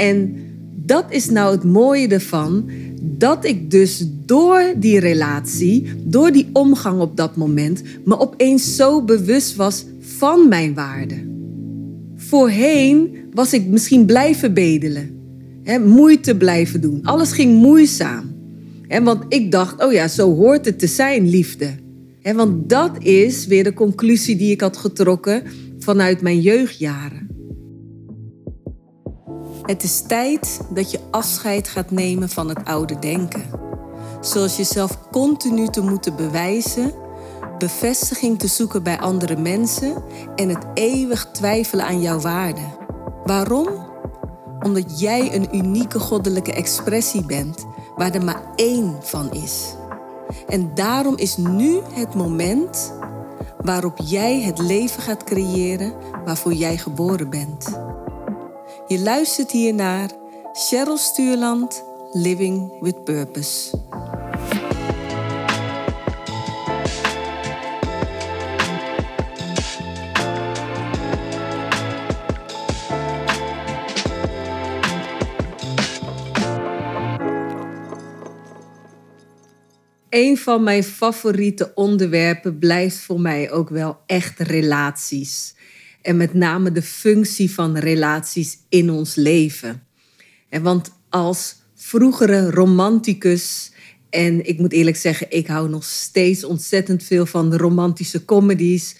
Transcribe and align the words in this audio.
En 0.00 0.34
dat 0.74 1.04
is 1.08 1.30
nou 1.30 1.52
het 1.54 1.64
mooie 1.64 2.08
ervan, 2.08 2.70
dat 3.02 3.44
ik 3.44 3.70
dus 3.70 4.06
door 4.26 4.74
die 4.76 4.98
relatie, 4.98 5.86
door 6.04 6.32
die 6.32 6.48
omgang 6.52 7.00
op 7.00 7.16
dat 7.16 7.36
moment, 7.36 7.82
me 8.04 8.18
opeens 8.18 8.76
zo 8.76 9.04
bewust 9.04 9.56
was 9.56 9.84
van 9.98 10.48
mijn 10.48 10.74
waarde. 10.74 11.14
Voorheen 12.16 13.16
was 13.34 13.52
ik 13.52 13.66
misschien 13.66 14.06
blijven 14.06 14.54
bedelen, 14.54 15.10
hè, 15.62 15.78
moeite 15.78 16.36
blijven 16.36 16.80
doen. 16.80 17.00
Alles 17.02 17.32
ging 17.32 17.60
moeizaam. 17.60 18.34
Hè, 18.86 19.02
want 19.02 19.24
ik 19.28 19.50
dacht, 19.50 19.84
oh 19.84 19.92
ja, 19.92 20.08
zo 20.08 20.34
hoort 20.34 20.64
het 20.64 20.78
te 20.78 20.86
zijn, 20.86 21.28
liefde. 21.28 21.70
Hè, 22.20 22.34
want 22.34 22.68
dat 22.68 23.02
is 23.02 23.46
weer 23.46 23.64
de 23.64 23.74
conclusie 23.74 24.36
die 24.36 24.50
ik 24.50 24.60
had 24.60 24.76
getrokken 24.76 25.42
vanuit 25.78 26.20
mijn 26.20 26.40
jeugdjaren. 26.40 27.29
Het 29.70 29.82
is 29.82 30.00
tijd 30.00 30.60
dat 30.70 30.90
je 30.90 31.00
afscheid 31.10 31.68
gaat 31.68 31.90
nemen 31.90 32.28
van 32.28 32.48
het 32.48 32.64
oude 32.64 32.98
denken. 32.98 33.42
Zoals 34.20 34.56
jezelf 34.56 34.98
continu 35.10 35.68
te 35.68 35.80
moeten 35.80 36.16
bewijzen, 36.16 36.92
bevestiging 37.58 38.38
te 38.38 38.46
zoeken 38.46 38.82
bij 38.82 38.98
andere 38.98 39.36
mensen 39.36 40.02
en 40.36 40.48
het 40.48 40.66
eeuwig 40.74 41.28
twijfelen 41.32 41.84
aan 41.84 42.00
jouw 42.00 42.20
waarde. 42.20 42.60
Waarom? 43.24 43.68
Omdat 44.60 45.00
jij 45.00 45.34
een 45.34 45.56
unieke 45.56 45.98
goddelijke 45.98 46.52
expressie 46.52 47.24
bent 47.24 47.66
waar 47.96 48.14
er 48.14 48.24
maar 48.24 48.42
één 48.56 48.96
van 49.00 49.32
is. 49.32 49.74
En 50.46 50.74
daarom 50.74 51.16
is 51.16 51.36
nu 51.36 51.80
het 51.92 52.14
moment 52.14 52.92
waarop 53.60 53.98
jij 54.04 54.40
het 54.40 54.58
leven 54.58 55.02
gaat 55.02 55.24
creëren 55.24 55.94
waarvoor 56.24 56.52
jij 56.52 56.76
geboren 56.76 57.30
bent. 57.30 57.89
Je 58.90 58.98
luistert 58.98 59.50
hier 59.50 59.74
naar 59.74 60.10
Cheryl 60.52 60.96
Stuurland, 60.96 61.84
Living 62.12 62.80
with 62.80 63.04
Purpose. 63.04 63.78
Een 80.08 80.36
van 80.38 80.62
mijn 80.62 80.84
favoriete 80.84 81.72
onderwerpen 81.74 82.58
blijft 82.58 82.98
voor 82.98 83.20
mij 83.20 83.50
ook 83.50 83.68
wel 83.68 84.00
echt 84.06 84.38
relaties. 84.38 85.54
En 86.02 86.16
met 86.16 86.34
name 86.34 86.72
de 86.72 86.82
functie 86.82 87.50
van 87.50 87.76
relaties 87.76 88.58
in 88.68 88.90
ons 88.90 89.14
leven. 89.14 89.82
En 90.48 90.62
want 90.62 90.92
als 91.08 91.56
vroegere 91.74 92.50
romanticus, 92.50 93.72
en 94.10 94.46
ik 94.46 94.58
moet 94.58 94.72
eerlijk 94.72 94.96
zeggen, 94.96 95.26
ik 95.30 95.46
hou 95.46 95.68
nog 95.68 95.84
steeds 95.84 96.44
ontzettend 96.44 97.02
veel 97.02 97.26
van 97.26 97.56
romantische 97.56 98.24
comedies, 98.24 98.96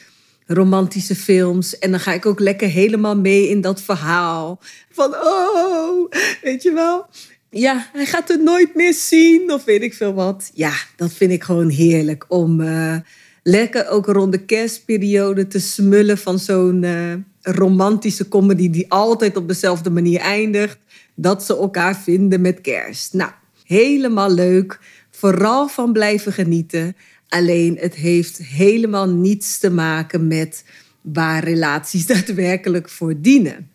romantische 0.47 1.15
films. 1.15 1.79
En 1.79 1.91
dan 1.91 2.01
ga 2.01 2.13
ik 2.13 2.27
ook 2.27 2.41
lekker 2.41 2.69
helemaal 2.69 3.17
mee 3.17 3.49
in 3.49 3.61
dat 3.61 3.83
verhaal. 3.83 4.61
Van, 4.91 5.15
oh, 5.15 6.11
weet 6.43 6.63
je 6.63 6.73
wel. 6.73 7.07
Ja, 7.51 7.89
hij 7.93 8.07
gaat 8.07 8.29
het 8.29 8.43
nooit 8.43 8.75
meer 8.75 8.95
zien, 8.95 9.53
of 9.53 9.65
weet 9.65 9.83
ik 9.83 9.95
veel 9.95 10.15
wat. 10.15 10.51
Ja, 10.55 10.73
dat 10.97 11.13
vind 11.13 11.33
ik 11.33 11.43
gewoon 11.43 11.69
heerlijk 11.69 12.25
om. 12.29 12.61
Uh, 12.61 12.97
lekker 13.43 13.89
ook 13.89 14.07
rond 14.07 14.33
de 14.33 14.45
kerstperiode 14.45 15.47
te 15.47 15.59
smullen 15.59 16.19
van 16.19 16.39
zo'n 16.39 16.83
uh, 16.83 17.15
romantische 17.41 18.29
comedy 18.29 18.71
die 18.71 18.93
altijd 18.93 19.37
op 19.37 19.49
dezelfde 19.49 19.91
manier 19.91 20.21
eindigt. 20.21 20.79
Dat 21.15 21.45
ze 21.45 21.57
elkaar 21.57 21.97
vinden 21.97 22.41
met 22.41 22.61
kerst. 22.61 23.13
Nou, 23.13 23.31
helemaal 23.65 24.31
leuk. 24.31 24.81
Vooral 25.11 25.69
van 25.69 25.93
blijven 25.93 26.33
genieten. 26.33 26.97
Alleen 27.29 27.77
het 27.81 27.95
heeft 27.95 28.39
helemaal 28.39 29.09
niets 29.09 29.59
te 29.59 29.71
maken 29.71 30.27
met 30.27 30.65
waar 31.01 31.45
relaties 31.45 32.07
daadwerkelijk 32.13 32.89
voor 32.89 33.21
dienen. 33.21 33.71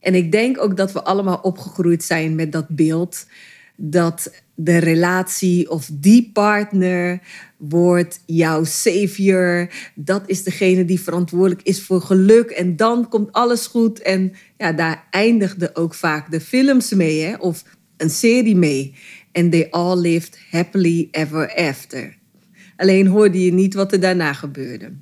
En 0.00 0.14
ik 0.14 0.32
denk 0.32 0.62
ook 0.62 0.76
dat 0.76 0.92
we 0.92 1.02
allemaal 1.02 1.38
opgegroeid 1.42 2.04
zijn 2.04 2.34
met 2.34 2.52
dat 2.52 2.68
beeld 2.68 3.26
dat 3.76 4.32
de 4.64 4.78
relatie 4.78 5.70
of 5.70 5.90
die 5.92 6.30
partner 6.32 7.20
wordt 7.56 8.22
jouw 8.26 8.64
savior. 8.64 9.70
Dat 9.94 10.22
is 10.26 10.42
degene 10.42 10.84
die 10.84 11.00
verantwoordelijk 11.00 11.62
is 11.62 11.82
voor 11.82 12.00
geluk. 12.00 12.50
En 12.50 12.76
dan 12.76 13.08
komt 13.08 13.32
alles 13.32 13.66
goed. 13.66 14.02
En 14.02 14.32
ja, 14.56 14.72
daar 14.72 15.06
eindigden 15.10 15.76
ook 15.76 15.94
vaak 15.94 16.30
de 16.30 16.40
films 16.40 16.92
mee, 16.94 17.22
hè? 17.22 17.34
of 17.34 17.64
een 17.96 18.10
serie 18.10 18.56
mee. 18.56 18.94
En 19.32 19.50
they 19.50 19.66
all 19.70 20.00
lived 20.00 20.38
happily 20.50 21.08
ever 21.10 21.54
after. 21.54 22.18
Alleen 22.76 23.06
hoorde 23.06 23.44
je 23.44 23.52
niet 23.52 23.74
wat 23.74 23.92
er 23.92 24.00
daarna 24.00 24.32
gebeurde. 24.32 24.92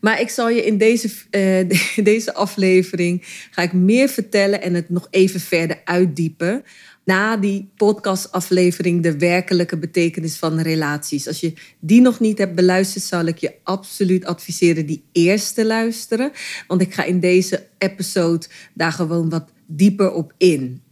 Maar 0.00 0.20
ik 0.20 0.28
zal 0.28 0.48
je 0.48 0.64
in 0.64 0.78
deze, 0.78 1.10
uh, 1.30 2.04
deze 2.12 2.34
aflevering 2.34 3.22
ga 3.50 3.62
ik 3.62 3.72
meer 3.72 4.08
vertellen 4.08 4.62
en 4.62 4.74
het 4.74 4.90
nog 4.90 5.08
even 5.10 5.40
verder 5.40 5.80
uitdiepen 5.84 6.64
na 7.06 7.36
die 7.36 7.70
podcastaflevering 7.76 9.02
de 9.02 9.18
werkelijke 9.18 9.78
betekenis 9.78 10.36
van 10.36 10.60
relaties. 10.60 11.26
Als 11.26 11.40
je 11.40 11.52
die 11.80 12.00
nog 12.00 12.20
niet 12.20 12.38
hebt 12.38 12.54
beluisterd, 12.54 13.04
zal 13.04 13.26
ik 13.26 13.38
je 13.38 13.54
absoluut 13.62 14.24
adviseren 14.24 14.86
die 14.86 15.04
eerst 15.12 15.54
te 15.54 15.66
luisteren. 15.66 16.32
Want 16.66 16.80
ik 16.80 16.94
ga 16.94 17.04
in 17.04 17.20
deze 17.20 17.66
episode 17.78 18.46
daar 18.74 18.92
gewoon 18.92 19.28
wat 19.28 19.50
dieper 19.66 20.12
op 20.12 20.32
in. 20.38 20.82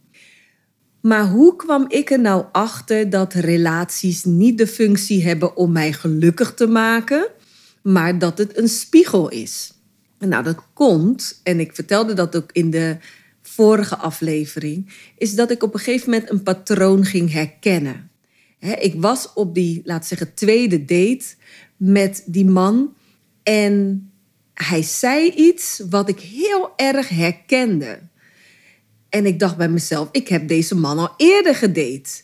Maar 1.00 1.28
hoe 1.28 1.56
kwam 1.56 1.84
ik 1.88 2.10
er 2.10 2.20
nou 2.20 2.44
achter 2.52 3.10
dat 3.10 3.32
relaties 3.32 4.24
niet 4.24 4.58
de 4.58 4.66
functie 4.66 5.24
hebben 5.24 5.56
om 5.56 5.72
mij 5.72 5.92
gelukkig 5.92 6.54
te 6.54 6.66
maken, 6.66 7.28
maar 7.84 8.18
dat 8.18 8.38
het 8.38 8.58
een 8.58 8.68
spiegel 8.68 9.28
is? 9.28 9.72
Nou, 10.18 10.42
dat 10.42 10.66
komt, 10.72 11.40
en 11.42 11.60
ik 11.60 11.74
vertelde 11.74 12.14
dat 12.14 12.36
ook 12.36 12.52
in 12.52 12.70
de 12.70 12.96
vorige 13.42 13.96
aflevering, 13.96 14.92
is 15.18 15.34
dat 15.34 15.50
ik 15.50 15.62
op 15.62 15.74
een 15.74 15.80
gegeven 15.80 16.10
moment 16.10 16.30
een 16.30 16.42
patroon 16.42 17.04
ging 17.04 17.32
herkennen. 17.32 18.10
ik 18.58 18.94
was 18.96 19.32
op 19.32 19.54
die, 19.54 19.80
laat 19.84 20.06
zeggen, 20.06 20.34
tweede 20.34 20.84
date 20.84 21.24
met 21.76 22.22
die 22.26 22.46
man 22.46 22.94
en 23.42 24.08
hij 24.54 24.82
zei 24.82 25.30
iets 25.30 25.82
wat 25.90 26.08
ik 26.08 26.20
heel 26.20 26.72
erg 26.76 27.08
herkende. 27.08 27.98
En 29.08 29.26
ik 29.26 29.38
dacht 29.38 29.56
bij 29.56 29.68
mezelf, 29.68 30.08
ik 30.12 30.28
heb 30.28 30.48
deze 30.48 30.74
man 30.74 30.98
al 30.98 31.14
eerder 31.16 31.54
gedate. 31.54 32.22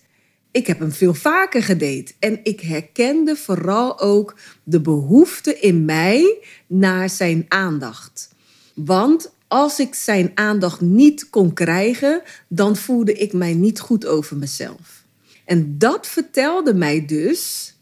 Ik 0.50 0.66
heb 0.66 0.78
hem 0.78 0.92
veel 0.92 1.14
vaker 1.14 1.62
gedate. 1.62 2.12
En 2.18 2.40
ik 2.42 2.60
herkende 2.60 3.36
vooral 3.36 4.00
ook 4.00 4.36
de 4.62 4.80
behoefte 4.80 5.58
in 5.58 5.84
mij 5.84 6.38
naar 6.66 7.10
zijn 7.10 7.44
aandacht. 7.48 8.34
Want 8.74 9.32
als 9.48 9.78
ik 9.78 9.94
zijn 9.94 10.30
aandacht 10.34 10.80
niet 10.80 11.30
kon 11.30 11.52
krijgen, 11.52 12.22
dan 12.48 12.76
voelde 12.76 13.12
ik 13.12 13.32
mij 13.32 13.54
niet 13.54 13.80
goed 13.80 14.06
over 14.06 14.36
mezelf. 14.36 15.04
En 15.44 15.78
dat 15.78 16.06
vertelde 16.06 16.74
mij 16.74 17.06
dus 17.06 17.74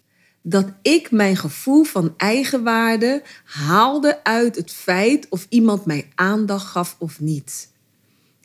dat 0.42 0.66
ik 0.82 1.10
mijn 1.10 1.36
gevoel 1.36 1.84
van 1.84 2.14
eigenwaarde 2.16 3.22
haalde 3.44 4.24
uit 4.24 4.56
het 4.56 4.72
feit 4.72 5.26
of 5.28 5.46
iemand 5.48 5.84
mij 5.84 6.08
aandacht 6.14 6.66
gaf 6.66 6.96
of 6.98 7.20
niet. 7.20 7.70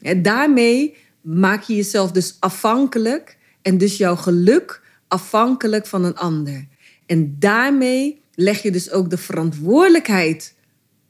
En 0.02 0.22
daarmee 0.22 0.98
maak 1.22 1.64
je 1.64 1.76
jezelf 1.76 2.12
dus 2.12 2.38
afhankelijk 2.40 3.38
en 3.64 3.78
dus 3.78 3.98
jouw 3.98 4.16
geluk 4.16 4.82
afhankelijk 5.08 5.88
van 5.88 6.04
een 6.04 6.18
ander. 6.18 6.68
En 7.06 7.36
daarmee 7.40 8.22
leg 8.36 8.62
je 8.62 8.72
dus 8.72 8.92
ook 8.92 9.10
de 9.10 9.18
verantwoordelijkheid 9.18 10.54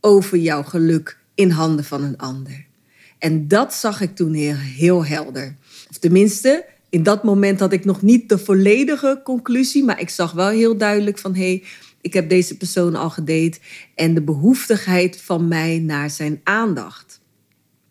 over 0.02 0.38
jouw 0.38 0.64
geluk 0.64 1.18
in 1.36 1.50
handen 1.50 1.86
van 1.86 2.03
een 2.03 2.18
ander. 2.18 2.66
En 3.19 3.47
dat 3.47 3.74
zag 3.74 4.02
ik 4.02 4.16
toen 4.16 4.34
heel, 4.34 4.56
heel 4.56 5.06
helder. 5.06 5.56
Of 5.90 5.97
tenminste, 5.97 6.66
in 6.90 7.03
dat 7.03 7.23
moment 7.23 7.59
had 7.59 7.73
ik 7.73 7.85
nog 7.85 8.02
niet 8.02 8.29
de 8.29 8.38
volledige 8.38 9.22
conclusie, 9.23 9.84
maar 9.84 9.99
ik 9.99 10.09
zag 10.09 10.32
wel 10.32 10.47
heel 10.47 10.78
duidelijk 10.78 11.17
van 11.17 11.35
hé, 11.35 11.41
hey, 11.41 11.64
ik 12.02 12.14
heb 12.14 12.29
deze 12.29 12.58
persoon 12.58 12.96
al 12.96 13.09
gedate 13.09 13.59
en 13.96 14.14
de 14.14 14.22
behoeftigheid 14.22 15.22
van 15.22 15.47
mij 15.47 15.79
naar 15.79 16.09
zijn 16.09 16.41
aandacht. 16.44 17.22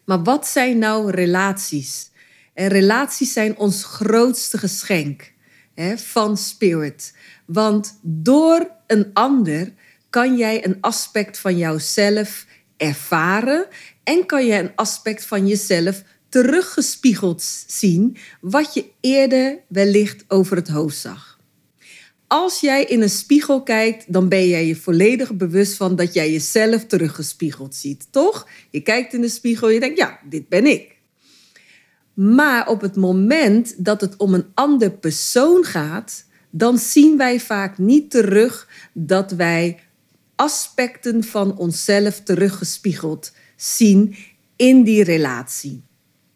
Maar 0.05 0.23
wat 0.23 0.47
zijn 0.47 0.79
nou 0.79 1.11
relaties? 1.11 2.11
En 2.54 2.69
relaties 2.69 3.32
zijn 3.32 3.56
ons 3.56 3.84
grootste 3.84 4.58
geschenk 4.58 5.32
hè, 5.75 5.99
van 5.99 6.37
spirit. 6.37 7.14
Want 7.46 7.99
door 8.02 8.70
een 8.87 9.10
ander 9.12 9.72
kan 10.10 10.37
jij 10.37 10.66
een 10.66 10.76
aspect 10.81 11.38
van 11.38 11.56
jouzelf 11.56 12.46
ervaren 12.76 13.66
en 14.04 14.26
kan 14.26 14.46
je 14.46 14.58
een 14.58 14.72
aspect 14.75 15.25
van 15.25 15.46
jezelf 15.46 16.02
teruggespiegeld 16.28 17.43
zien 17.66 18.16
wat 18.40 18.75
je 18.75 18.84
eerder 19.00 19.58
wellicht 19.69 20.25
over 20.28 20.56
het 20.56 20.69
hoofd 20.69 20.96
zag. 20.96 21.40
Als 22.26 22.60
jij 22.60 22.84
in 22.84 23.02
een 23.02 23.10
spiegel 23.10 23.62
kijkt, 23.62 24.12
dan 24.12 24.28
ben 24.28 24.48
jij 24.48 24.66
je 24.66 24.76
volledig 24.76 25.37
bewust 25.37 25.76
van 25.76 25.96
dat 25.96 26.14
jij 26.14 26.32
jezelf 26.32 26.87
teruggespiegeld 26.87 27.75
ziet, 27.75 28.06
toch? 28.10 28.48
Je 28.70 28.81
kijkt 28.81 29.12
in 29.12 29.20
de 29.20 29.28
spiegel, 29.28 29.69
je 29.69 29.81
denkt, 29.81 29.98
ja, 29.98 30.20
dit 30.28 30.48
ben 30.48 30.66
ik. 30.66 30.92
Maar 32.14 32.69
op 32.69 32.81
het 32.81 32.97
moment 32.97 33.85
dat 33.85 34.00
het 34.00 34.17
om 34.17 34.35
een 34.35 34.47
ander 34.55 34.91
persoon 34.91 35.64
gaat, 35.64 36.25
dan 36.50 36.79
zien 36.79 37.17
wij 37.17 37.41
vaak 37.41 37.79
niet 37.79 38.11
terug 38.11 38.69
dat 38.93 39.31
wij 39.31 39.79
aspecten 40.37 41.25
van 41.25 41.56
onszelf 41.56 42.20
teruggespiegeld 42.20 43.32
zien 43.56 44.17
in 44.56 44.82
die 44.82 45.05
relatie. 45.05 45.82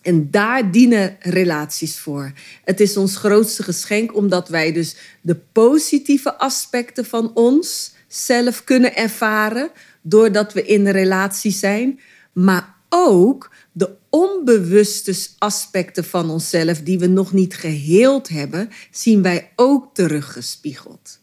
En 0.02 0.30
daar 0.30 0.70
dienen 0.70 1.16
relaties 1.20 1.98
voor. 1.98 2.32
Het 2.64 2.80
is 2.80 2.96
ons 2.96 3.16
grootste 3.16 3.62
geschenk 3.62 4.16
omdat 4.16 4.48
wij 4.48 4.72
dus 4.72 4.96
de 5.20 5.36
positieve 5.52 6.38
aspecten 6.38 7.04
van 7.04 7.34
ons 7.34 7.94
zelf 8.08 8.64
kunnen 8.64 8.96
ervaren 8.96 9.70
doordat 10.02 10.52
we 10.52 10.62
in 10.62 10.86
een 10.86 10.92
relatie 10.92 11.50
zijn, 11.50 12.00
maar 12.32 12.74
ook 12.88 13.50
de 13.76 13.96
onbewuste 14.10 15.14
aspecten 15.38 16.04
van 16.04 16.30
onszelf 16.30 16.80
die 16.80 16.98
we 16.98 17.06
nog 17.06 17.32
niet 17.32 17.54
geheeld 17.54 18.28
hebben, 18.28 18.68
zien 18.90 19.22
wij 19.22 19.52
ook 19.56 19.94
teruggespiegeld. 19.94 21.20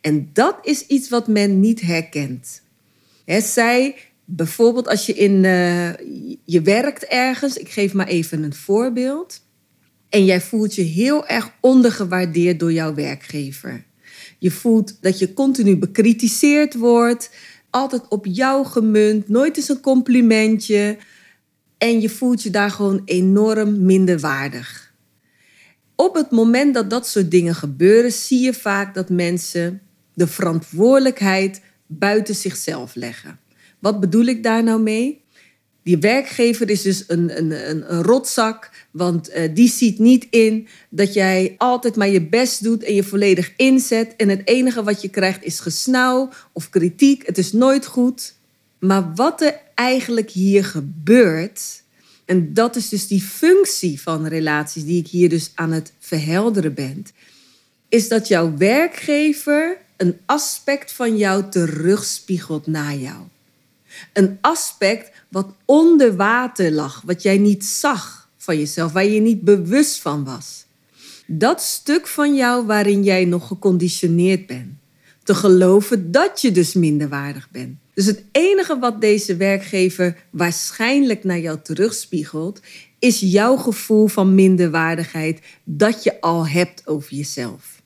En 0.00 0.30
dat 0.32 0.58
is 0.62 0.86
iets 0.86 1.08
wat 1.08 1.28
men 1.28 1.60
niet 1.60 1.80
herkent. 1.80 2.62
He, 3.24 3.40
zij, 3.40 3.94
bijvoorbeeld 4.24 4.88
als 4.88 5.06
je 5.06 5.12
in 5.12 5.44
uh, 5.44 5.92
je 6.44 6.62
werkt 6.62 7.04
ergens, 7.04 7.56
ik 7.56 7.68
geef 7.68 7.92
maar 7.92 8.08
even 8.08 8.42
een 8.42 8.54
voorbeeld, 8.54 9.40
en 10.08 10.24
jij 10.24 10.40
voelt 10.40 10.74
je 10.74 10.82
heel 10.82 11.26
erg 11.26 11.52
ondergewaardeerd 11.60 12.60
door 12.60 12.72
jouw 12.72 12.94
werkgever. 12.94 13.84
Je 14.38 14.50
voelt 14.50 15.02
dat 15.02 15.18
je 15.18 15.34
continu 15.34 15.76
bekritiseerd 15.76 16.74
wordt, 16.74 17.30
altijd 17.70 18.08
op 18.08 18.26
jou 18.26 18.66
gemunt, 18.66 19.28
nooit 19.28 19.56
eens 19.56 19.68
een 19.68 19.80
complimentje. 19.80 20.96
En 21.82 22.00
je 22.00 22.08
voelt 22.08 22.42
je 22.42 22.50
daar 22.50 22.70
gewoon 22.70 23.02
enorm 23.04 23.84
minder 23.84 24.18
waardig. 24.18 24.94
Op 25.94 26.14
het 26.14 26.30
moment 26.30 26.74
dat 26.74 26.90
dat 26.90 27.06
soort 27.06 27.30
dingen 27.30 27.54
gebeuren, 27.54 28.12
zie 28.12 28.40
je 28.40 28.54
vaak 28.54 28.94
dat 28.94 29.08
mensen 29.08 29.80
de 30.14 30.26
verantwoordelijkheid 30.26 31.60
buiten 31.86 32.34
zichzelf 32.34 32.94
leggen. 32.94 33.38
Wat 33.78 34.00
bedoel 34.00 34.24
ik 34.24 34.42
daar 34.42 34.62
nou 34.62 34.82
mee? 34.82 35.24
Die 35.82 35.98
werkgever 35.98 36.70
is 36.70 36.82
dus 36.82 37.04
een, 37.06 37.38
een, 37.38 37.70
een, 37.70 37.94
een 37.94 38.02
rotzak, 38.02 38.70
want 38.90 39.30
uh, 39.30 39.54
die 39.54 39.68
ziet 39.68 39.98
niet 39.98 40.26
in 40.30 40.68
dat 40.90 41.14
jij 41.14 41.54
altijd 41.58 41.96
maar 41.96 42.08
je 42.08 42.28
best 42.28 42.62
doet 42.62 42.82
en 42.82 42.94
je 42.94 43.02
volledig 43.02 43.52
inzet. 43.56 44.14
En 44.16 44.28
het 44.28 44.42
enige 44.44 44.82
wat 44.82 45.02
je 45.02 45.08
krijgt 45.08 45.44
is 45.44 45.60
gesnauw 45.60 46.30
of 46.52 46.68
kritiek. 46.68 47.26
Het 47.26 47.38
is 47.38 47.52
nooit 47.52 47.86
goed. 47.86 48.40
Maar 48.84 49.14
wat 49.14 49.40
er 49.40 49.60
eigenlijk 49.74 50.30
hier 50.30 50.64
gebeurt, 50.64 51.82
en 52.24 52.54
dat 52.54 52.76
is 52.76 52.88
dus 52.88 53.06
die 53.06 53.22
functie 53.22 54.00
van 54.00 54.26
relaties 54.26 54.84
die 54.84 54.98
ik 54.98 55.08
hier 55.08 55.28
dus 55.28 55.52
aan 55.54 55.72
het 55.72 55.92
verhelderen 55.98 56.74
ben, 56.74 57.06
is 57.88 58.08
dat 58.08 58.28
jouw 58.28 58.56
werkgever 58.56 59.76
een 59.96 60.18
aspect 60.26 60.92
van 60.92 61.16
jou 61.16 61.48
terugspiegelt 61.48 62.66
naar 62.66 62.96
jou. 62.96 63.18
Een 64.12 64.38
aspect 64.40 65.10
wat 65.28 65.54
onder 65.64 66.16
water 66.16 66.70
lag, 66.70 67.02
wat 67.04 67.22
jij 67.22 67.38
niet 67.38 67.64
zag 67.64 68.28
van 68.36 68.58
jezelf, 68.58 68.92
waar 68.92 69.06
je 69.06 69.20
niet 69.20 69.40
bewust 69.40 70.00
van 70.00 70.24
was. 70.24 70.64
Dat 71.26 71.62
stuk 71.62 72.06
van 72.06 72.34
jou 72.34 72.66
waarin 72.66 73.02
jij 73.02 73.24
nog 73.24 73.46
geconditioneerd 73.46 74.46
bent. 74.46 74.72
Te 75.22 75.34
geloven 75.34 76.10
dat 76.10 76.40
je 76.40 76.52
dus 76.52 76.72
minderwaardig 76.72 77.50
bent. 77.50 77.80
Dus 77.94 78.06
het 78.06 78.24
enige 78.32 78.78
wat 78.78 79.00
deze 79.00 79.36
werkgever 79.36 80.24
waarschijnlijk 80.30 81.24
naar 81.24 81.40
jou 81.40 81.58
terugspiegelt, 81.62 82.60
is 82.98 83.20
jouw 83.20 83.56
gevoel 83.56 84.06
van 84.06 84.34
minderwaardigheid 84.34 85.40
dat 85.64 86.04
je 86.04 86.20
al 86.20 86.48
hebt 86.48 86.86
over 86.86 87.14
jezelf. 87.14 87.82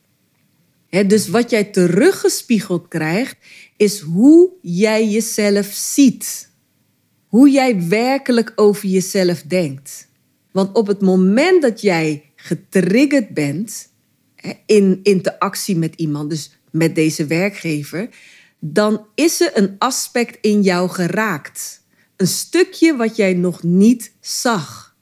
dus 1.06 1.29
wat 1.29 1.50
jij 1.50 1.64
teruggespiegeld 1.64 2.88
krijgt, 2.88 3.37
is 3.76 4.00
hoe 4.00 4.50
jij 4.62 5.08
jezelf 5.08 5.67
ziet. 5.67 6.50
Hoe 7.26 7.50
jij 7.50 7.88
werkelijk 7.88 8.52
over 8.56 8.88
jezelf 8.88 9.43
denkt. 9.43 10.09
Want 10.52 10.76
op 10.76 10.87
het 10.87 11.00
moment 11.00 11.62
dat 11.62 11.81
jij 11.81 12.31
getriggerd 12.37 13.35
bent 13.35 13.88
in 14.67 15.00
interactie 15.02 15.76
met 15.76 15.94
iemand, 15.97 16.31
dus 16.31 16.59
met 16.70 16.94
deze 16.94 17.26
werkgever, 17.26 18.09
dan 18.73 19.07
is 19.15 19.41
er 19.41 19.51
een 19.55 19.75
aspect 19.79 20.39
in 20.41 20.63
jou 20.63 20.89
geraakt. 20.89 21.85
Een 22.17 22.27
stukje 22.27 22.97
wat 22.97 23.17
jij 23.17 23.35
nog 23.35 23.63
niet 23.63 24.13
zag. 24.21 24.97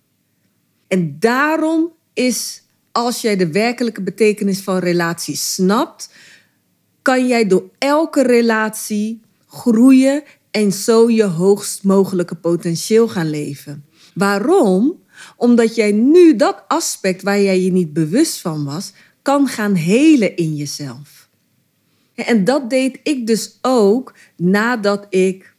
En 0.89 1.17
daarom 1.19 1.93
is, 2.13 2.63
als 2.93 3.21
jij 3.21 3.37
de 3.37 3.53
werkelijke 3.53 4.03
betekenis 4.03 4.61
van 4.61 4.79
relatie 4.79 5.37
snapt, 5.37 6.11
kan 7.03 7.27
jij 7.27 7.47
door 7.47 7.71
elke 7.79 8.23
relatie 8.23 9.21
groeien 9.47 10.23
en 10.51 10.73
zo 10.73 11.11
je 11.11 11.25
hoogst 11.25 11.83
mogelijke 11.83 12.35
potentieel 12.35 13.09
gaan 13.09 13.31
leven. 13.31 13.85
Waarom? 14.15 15.03
Omdat 15.37 15.75
jij 15.75 15.93
nu 15.93 16.37
dat 16.37 16.65
aspect 16.69 17.23
waar 17.23 17.41
jij 17.41 17.61
je 17.61 17.73
niet 17.73 17.93
bewust 17.93 18.41
van 18.41 18.65
was, 18.65 18.93
kan 19.23 19.49
gaan 19.49 19.75
helen 19.75 20.37
in 20.37 20.57
jezelf. 20.57 21.24
En 22.15 22.45
dat 22.45 22.71
deed 22.71 22.99
ik 23.03 23.27
dus 23.27 23.59
ook 23.63 24.15
nadat 24.37 25.07
ik, 25.11 25.55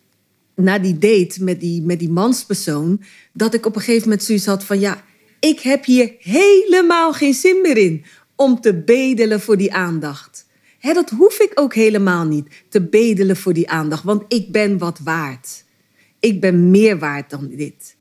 na 0.56 0.80
die 0.80 0.98
date 0.98 1.44
met 1.44 1.60
die, 1.60 1.82
met 1.82 2.00
die 2.00 2.10
manspersoon, 2.10 3.02
dat 3.34 3.54
ik 3.54 3.66
op 3.66 3.76
een 3.76 3.82
gegeven 3.82 4.04
moment 4.04 4.24
zoiets 4.24 4.46
had 4.46 4.64
van 4.64 4.80
ja, 4.80 5.04
ik 5.40 5.60
heb 5.60 5.86
hier 5.86 6.16
helemaal 6.20 7.14
geen 7.14 7.34
zin 7.34 7.62
meer 7.62 7.78
in 7.78 8.04
om 8.36 8.62
te 8.62 8.74
bedelen 8.74 9.42
voor 9.42 9.58
die 9.58 9.74
aandacht. 9.74 10.46
Dat 10.94 11.10
hoef 11.10 11.40
ik 11.40 11.52
ook 11.56 11.74
helemaal 11.74 12.26
niet 12.26 12.48
te 12.70 12.82
bedelen 12.82 13.38
voor 13.38 13.54
die 13.54 13.70
aandacht, 13.70 14.04
want 14.04 14.24
ik 14.28 14.52
ben 14.52 14.78
wat 14.78 15.00
waard. 15.04 15.64
Ik 16.20 16.42
ben 16.42 16.70
meer 16.72 17.00
waard 17.00 17.30
dan 17.30 17.50
dit. 17.50 17.96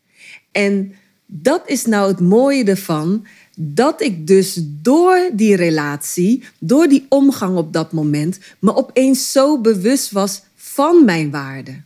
En 0.52 0.94
dat 1.26 1.62
is 1.66 1.84
nou 1.84 2.08
het 2.08 2.20
mooie 2.20 2.64
ervan, 2.64 3.26
dat 3.56 4.00
ik 4.00 4.26
dus 4.26 4.60
door 4.82 5.30
die 5.32 5.56
relatie, 5.56 6.44
door 6.58 6.88
die 6.88 7.06
omgang 7.08 7.56
op 7.56 7.72
dat 7.72 7.92
moment, 7.92 8.38
me 8.58 8.74
opeens 8.74 9.32
zo 9.32 9.60
bewust 9.60 10.10
was 10.10 10.42
van 10.54 11.04
mijn 11.04 11.30
waarde. 11.30 11.82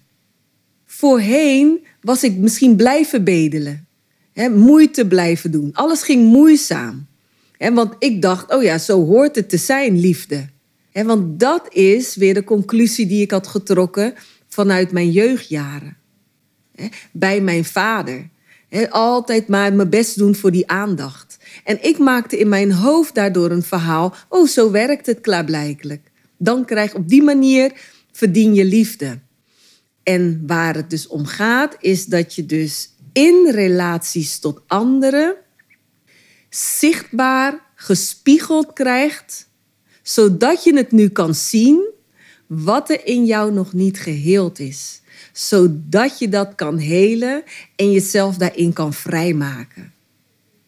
Voorheen 0.86 1.86
was 2.00 2.22
ik 2.24 2.36
misschien 2.36 2.76
blijven 2.76 3.24
bedelen, 3.24 3.86
hè, 4.32 4.48
moeite 4.48 5.06
blijven 5.06 5.50
doen. 5.50 5.70
Alles 5.72 6.02
ging 6.02 6.32
moeizaam. 6.32 7.06
Hè, 7.56 7.72
want 7.72 7.94
ik 7.98 8.22
dacht, 8.22 8.54
oh 8.54 8.62
ja, 8.62 8.78
zo 8.78 9.04
hoort 9.04 9.36
het 9.36 9.48
te 9.48 9.56
zijn, 9.56 10.00
liefde. 10.00 10.48
Hè, 10.90 11.04
want 11.04 11.40
dat 11.40 11.74
is 11.74 12.16
weer 12.16 12.34
de 12.34 12.44
conclusie 12.44 13.06
die 13.06 13.22
ik 13.22 13.30
had 13.30 13.46
getrokken 13.46 14.14
vanuit 14.48 14.92
mijn 14.92 15.10
jeugdjaren. 15.10 15.96
Bij 17.12 17.40
mijn 17.40 17.64
vader. 17.64 18.28
altijd 18.90 19.48
maar 19.48 19.72
mijn 19.72 19.90
best 19.90 20.18
doen 20.18 20.34
voor 20.34 20.50
die 20.50 20.68
aandacht. 20.68 21.37
En 21.68 21.82
ik 21.82 21.98
maakte 21.98 22.38
in 22.38 22.48
mijn 22.48 22.72
hoofd 22.72 23.14
daardoor 23.14 23.50
een 23.50 23.62
verhaal. 23.62 24.14
Oh, 24.28 24.46
zo 24.46 24.70
werkt 24.70 25.06
het 25.06 25.20
klaarblijkelijk. 25.20 26.10
Dan 26.38 26.64
krijg 26.64 26.94
op 26.94 27.08
die 27.08 27.22
manier 27.22 27.72
verdien 28.12 28.54
je 28.54 28.64
liefde. 28.64 29.18
En 30.02 30.42
waar 30.46 30.74
het 30.74 30.90
dus 30.90 31.06
om 31.06 31.26
gaat, 31.26 31.76
is 31.80 32.04
dat 32.04 32.34
je 32.34 32.46
dus 32.46 32.94
in 33.12 33.48
relaties 33.50 34.38
tot 34.38 34.60
anderen 34.66 35.36
zichtbaar 36.50 37.60
gespiegeld 37.74 38.72
krijgt, 38.72 39.48
zodat 40.02 40.64
je 40.64 40.76
het 40.76 40.92
nu 40.92 41.08
kan 41.08 41.34
zien 41.34 41.90
wat 42.46 42.90
er 42.90 43.06
in 43.06 43.24
jou 43.24 43.52
nog 43.52 43.72
niet 43.72 44.00
geheeld 44.00 44.58
is. 44.58 45.00
Zodat 45.32 46.18
je 46.18 46.28
dat 46.28 46.54
kan 46.54 46.78
helen 46.78 47.42
en 47.76 47.92
jezelf 47.92 48.36
daarin 48.36 48.72
kan 48.72 48.92
vrijmaken. 48.92 49.92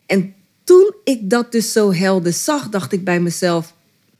En 0.07 0.35
toen 0.71 0.95
ik 1.05 1.31
dat 1.31 1.53
dus 1.53 1.73
zo 1.73 1.93
helder 1.93 2.33
zag, 2.33 2.69
dacht 2.69 2.93
ik 2.93 3.05
bij 3.05 3.21
mezelf: 3.21 3.75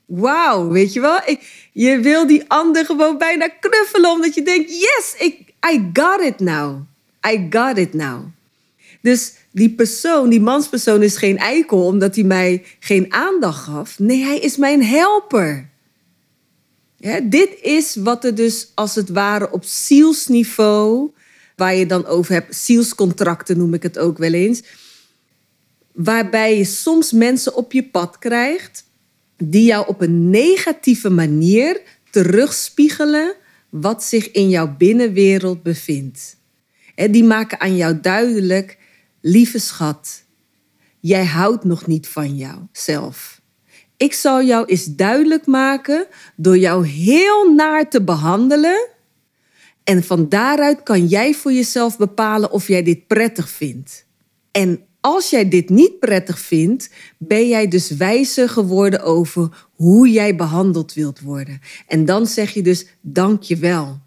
Wauw, 0.05 0.69
weet 0.69 0.93
je 0.93 0.99
wel? 0.99 1.19
Je 1.71 1.99
wil 1.99 2.27
die 2.27 2.43
ander 2.47 2.85
gewoon 2.85 3.17
bijna 3.17 3.47
knuffelen, 3.47 4.11
omdat 4.11 4.33
je 4.33 4.41
denkt: 4.41 4.71
Yes, 4.71 5.15
I 5.71 5.89
got 5.93 6.21
it 6.21 6.39
now. 6.39 6.81
I 7.27 7.47
got 7.49 7.77
it 7.77 7.93
now. 7.93 8.25
Dus 9.01 9.33
die 9.51 9.69
persoon, 9.69 10.29
die 10.29 10.41
manspersoon, 10.41 11.03
is 11.03 11.17
geen 11.17 11.37
eikel 11.37 11.85
omdat 11.85 12.15
hij 12.15 12.23
mij 12.23 12.63
geen 12.79 13.13
aandacht 13.13 13.63
gaf. 13.63 13.99
Nee, 13.99 14.23
hij 14.23 14.39
is 14.39 14.57
mijn 14.57 14.83
helper. 14.83 15.69
Dit 17.23 17.49
is 17.61 17.95
wat 17.95 18.25
er 18.25 18.35
dus 18.35 18.71
als 18.75 18.95
het 18.95 19.09
ware 19.09 19.51
op 19.51 19.63
zielsniveau, 19.63 21.11
waar 21.55 21.75
je 21.75 21.85
dan 21.85 22.05
over 22.05 22.33
hebt, 22.33 22.55
zielscontracten 22.55 23.57
noem 23.57 23.73
ik 23.73 23.83
het 23.83 23.99
ook 23.99 24.17
wel 24.17 24.33
eens 24.33 24.61
waarbij 25.93 26.57
je 26.57 26.63
soms 26.63 27.11
mensen 27.11 27.55
op 27.55 27.71
je 27.71 27.83
pad 27.83 28.19
krijgt 28.19 28.89
die 29.37 29.65
jou 29.65 29.87
op 29.87 30.01
een 30.01 30.29
negatieve 30.29 31.09
manier 31.09 31.81
terugspiegelen 32.11 33.35
wat 33.69 34.03
zich 34.03 34.31
in 34.31 34.49
jouw 34.49 34.75
binnenwereld 34.77 35.63
bevindt. 35.63 36.37
Die 36.95 37.23
maken 37.23 37.59
aan 37.59 37.75
jou 37.75 37.99
duidelijk, 37.99 38.77
lieve 39.21 39.59
schat, 39.59 40.23
jij 40.99 41.25
houdt 41.25 41.63
nog 41.63 41.87
niet 41.87 42.07
van 42.07 42.35
jouzelf. 42.35 43.41
Ik 43.97 44.13
zal 44.13 44.43
jou 44.43 44.65
eens 44.65 44.85
duidelijk 44.85 45.45
maken 45.45 46.07
door 46.35 46.57
jou 46.57 46.87
heel 46.87 47.53
naar 47.53 47.89
te 47.89 48.03
behandelen. 48.03 48.89
En 49.83 50.03
van 50.03 50.29
daaruit 50.29 50.83
kan 50.83 51.07
jij 51.07 51.33
voor 51.33 51.51
jezelf 51.51 51.97
bepalen 51.97 52.51
of 52.51 52.67
jij 52.67 52.83
dit 52.83 53.07
prettig 53.07 53.49
vindt. 53.49 54.05
En 54.51 54.85
als 55.01 55.29
jij 55.29 55.49
dit 55.49 55.69
niet 55.69 55.99
prettig 55.99 56.39
vindt, 56.39 56.89
ben 57.17 57.47
jij 57.47 57.67
dus 57.67 57.89
wijzer 57.89 58.49
geworden 58.49 59.03
over 59.03 59.67
hoe 59.75 60.09
jij 60.09 60.35
behandeld 60.35 60.93
wilt 60.93 61.19
worden. 61.19 61.61
En 61.87 62.05
dan 62.05 62.27
zeg 62.27 62.53
je 62.53 62.61
dus 62.61 62.85
dank 63.01 63.41
je 63.41 63.57
wel. 63.57 63.99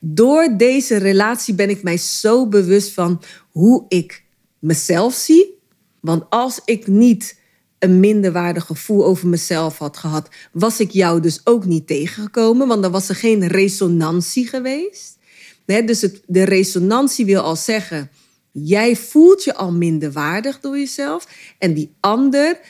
Door 0.00 0.54
deze 0.56 0.96
relatie 0.96 1.54
ben 1.54 1.70
ik 1.70 1.82
mij 1.82 1.96
zo 1.96 2.46
bewust 2.46 2.92
van 2.92 3.22
hoe 3.50 3.84
ik 3.88 4.24
mezelf 4.58 5.14
zie. 5.14 5.58
Want 6.00 6.24
als 6.28 6.60
ik 6.64 6.86
niet 6.86 7.38
een 7.78 8.00
minderwaardig 8.00 8.64
gevoel 8.64 9.04
over 9.04 9.28
mezelf 9.28 9.78
had 9.78 9.96
gehad, 9.96 10.28
was 10.52 10.80
ik 10.80 10.90
jou 10.90 11.20
dus 11.20 11.40
ook 11.44 11.64
niet 11.64 11.86
tegengekomen, 11.86 12.68
want 12.68 12.82
dan 12.82 12.92
was 12.92 13.08
er 13.08 13.14
geen 13.14 13.46
resonantie 13.46 14.48
geweest. 14.48 15.18
dus 15.64 16.06
de 16.26 16.42
resonantie 16.42 17.24
wil 17.24 17.40
al 17.40 17.56
zeggen, 17.56 18.10
jij 18.52 18.96
voelt 18.96 19.44
je 19.44 19.54
al 19.54 19.72
minderwaardig 19.72 20.60
door 20.60 20.78
jezelf 20.78 21.26
en 21.58 21.74
die 21.74 21.94
ander 22.00 22.60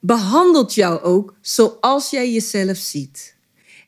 behandelt 0.00 0.74
jou 0.74 1.02
ook 1.02 1.34
zoals 1.40 2.10
jij 2.10 2.32
jezelf 2.32 2.76
ziet. 2.76 3.34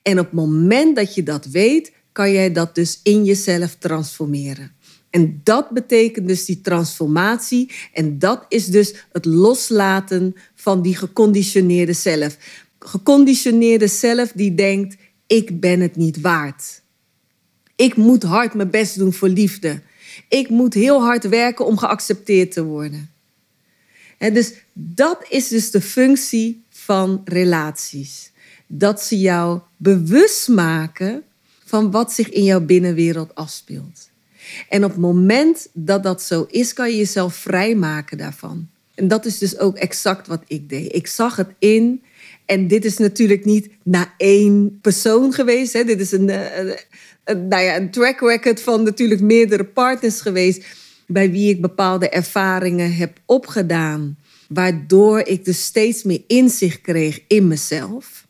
En 0.03 0.19
op 0.19 0.25
het 0.25 0.35
moment 0.35 0.97
dat 0.97 1.15
je 1.15 1.23
dat 1.23 1.47
weet, 1.47 1.93
kan 2.13 2.33
jij 2.33 2.53
dat 2.53 2.75
dus 2.75 3.01
in 3.03 3.25
jezelf 3.25 3.75
transformeren. 3.75 4.77
En 5.11 5.41
dat 5.45 5.71
betekent 5.71 6.29
dus 6.29 6.45
die 6.45 6.61
transformatie. 6.61 7.73
En 7.93 8.19
dat 8.19 8.45
is 8.49 8.67
dus 8.67 8.95
het 9.13 9.25
loslaten 9.25 10.35
van 10.55 10.83
die 10.83 10.97
geconditioneerde 10.97 11.93
zelf. 11.93 12.37
Geconditioneerde 12.79 13.87
zelf 13.87 14.33
die 14.33 14.55
denkt: 14.55 14.97
ik 15.27 15.61
ben 15.61 15.81
het 15.81 15.97
niet 15.97 16.21
waard. 16.21 16.83
Ik 17.77 17.97
moet 17.97 18.23
hard 18.23 18.55
mijn 18.55 18.71
best 18.71 18.99
doen 18.99 19.13
voor 19.13 19.29
liefde. 19.29 19.83
Ik 20.29 20.49
moet 20.49 20.75
heel 20.75 21.01
hard 21.01 21.29
werken 21.29 21.67
om 21.67 21.79
geaccepteerd 21.79 22.53
te 22.53 22.65
worden. 22.65 23.11
En 24.19 24.35
dus 24.35 24.53
dat 24.73 25.27
is 25.29 25.49
dus 25.49 25.71
de 25.71 25.81
functie 25.81 26.65
van 26.69 27.21
relaties. 27.25 28.31
Dat 28.67 29.03
ze 29.03 29.19
jou 29.19 29.61
bewust 29.77 30.49
maken 30.49 31.23
van 31.65 31.91
wat 31.91 32.13
zich 32.13 32.29
in 32.29 32.45
jouw 32.45 32.61
binnenwereld 32.61 33.35
afspeelt. 33.35 34.09
En 34.69 34.85
op 34.85 34.91
het 34.91 35.01
moment 35.01 35.69
dat 35.73 36.03
dat 36.03 36.23
zo 36.23 36.47
is, 36.51 36.73
kan 36.73 36.91
je 36.91 36.97
jezelf 36.97 37.35
vrijmaken 37.35 38.19
daarvan. 38.19 38.69
En 38.95 39.09
dat 39.09 39.27
is 39.27 39.39
dus 39.39 39.59
ook 39.59 39.77
exact 39.77 40.27
wat 40.27 40.43
ik 40.47 40.69
deed. 40.69 40.95
Ik 40.95 41.07
zag 41.07 41.37
het 41.37 41.51
in. 41.59 42.03
En 42.45 42.69
dit 42.69 42.85
is 42.85 42.99
natuurlijk 42.99 43.45
niet 43.45 43.69
na 43.83 44.15
één 44.17 44.79
persoon 44.81 45.33
geweest. 45.33 45.73
Hè. 45.73 45.85
Dit 45.85 46.01
is 46.01 46.13
een, 46.13 46.31
eh, 46.31 46.77
nou 47.35 47.63
ja, 47.63 47.77
een 47.77 47.91
track 47.91 48.21
record 48.21 48.61
van 48.61 48.83
natuurlijk 48.83 49.21
meerdere 49.21 49.65
partners 49.65 50.21
geweest. 50.21 50.65
Bij 51.07 51.31
wie 51.31 51.51
ik 51.51 51.61
bepaalde 51.61 52.09
ervaringen 52.09 52.95
heb 52.95 53.21
opgedaan. 53.27 54.19
Waardoor 54.49 55.19
ik 55.21 55.45
dus 55.45 55.65
steeds 55.65 56.03
meer 56.03 56.23
inzicht 56.27 56.81
kreeg 56.81 57.21
in 57.27 57.49
mezelf. 57.49 58.27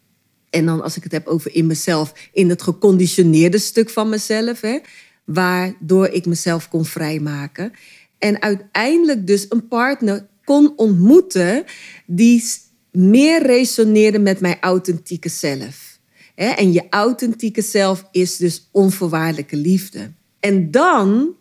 En 0.51 0.67
dan 0.67 0.83
als 0.83 0.97
ik 0.97 1.03
het 1.03 1.13
heb 1.13 1.27
over 1.27 1.55
in 1.55 1.67
mezelf, 1.67 2.13
in 2.33 2.49
het 2.49 2.63
geconditioneerde 2.63 3.59
stuk 3.59 3.91
van 3.91 4.09
mezelf. 4.09 4.61
Hè, 4.61 4.79
waardoor 5.25 6.09
ik 6.09 6.27
mezelf 6.27 6.69
kon 6.69 6.85
vrijmaken. 6.85 7.73
En 8.19 8.43
uiteindelijk 8.43 9.27
dus 9.27 9.47
een 9.49 9.69
partner 9.69 10.27
kon 10.45 10.73
ontmoeten 10.77 11.65
die 12.07 12.45
meer 12.91 13.43
resoneerde 13.43 14.19
met 14.19 14.41
mijn 14.41 14.57
authentieke 14.61 15.29
zelf. 15.29 15.98
En 16.39 16.73
je 16.73 16.87
authentieke 16.91 17.63
zelf 17.63 18.05
is 18.11 18.37
dus 18.37 18.69
onvoorwaardelijke 18.73 19.57
liefde. 19.57 20.11
En 20.41 20.71
dan, 20.71 21.35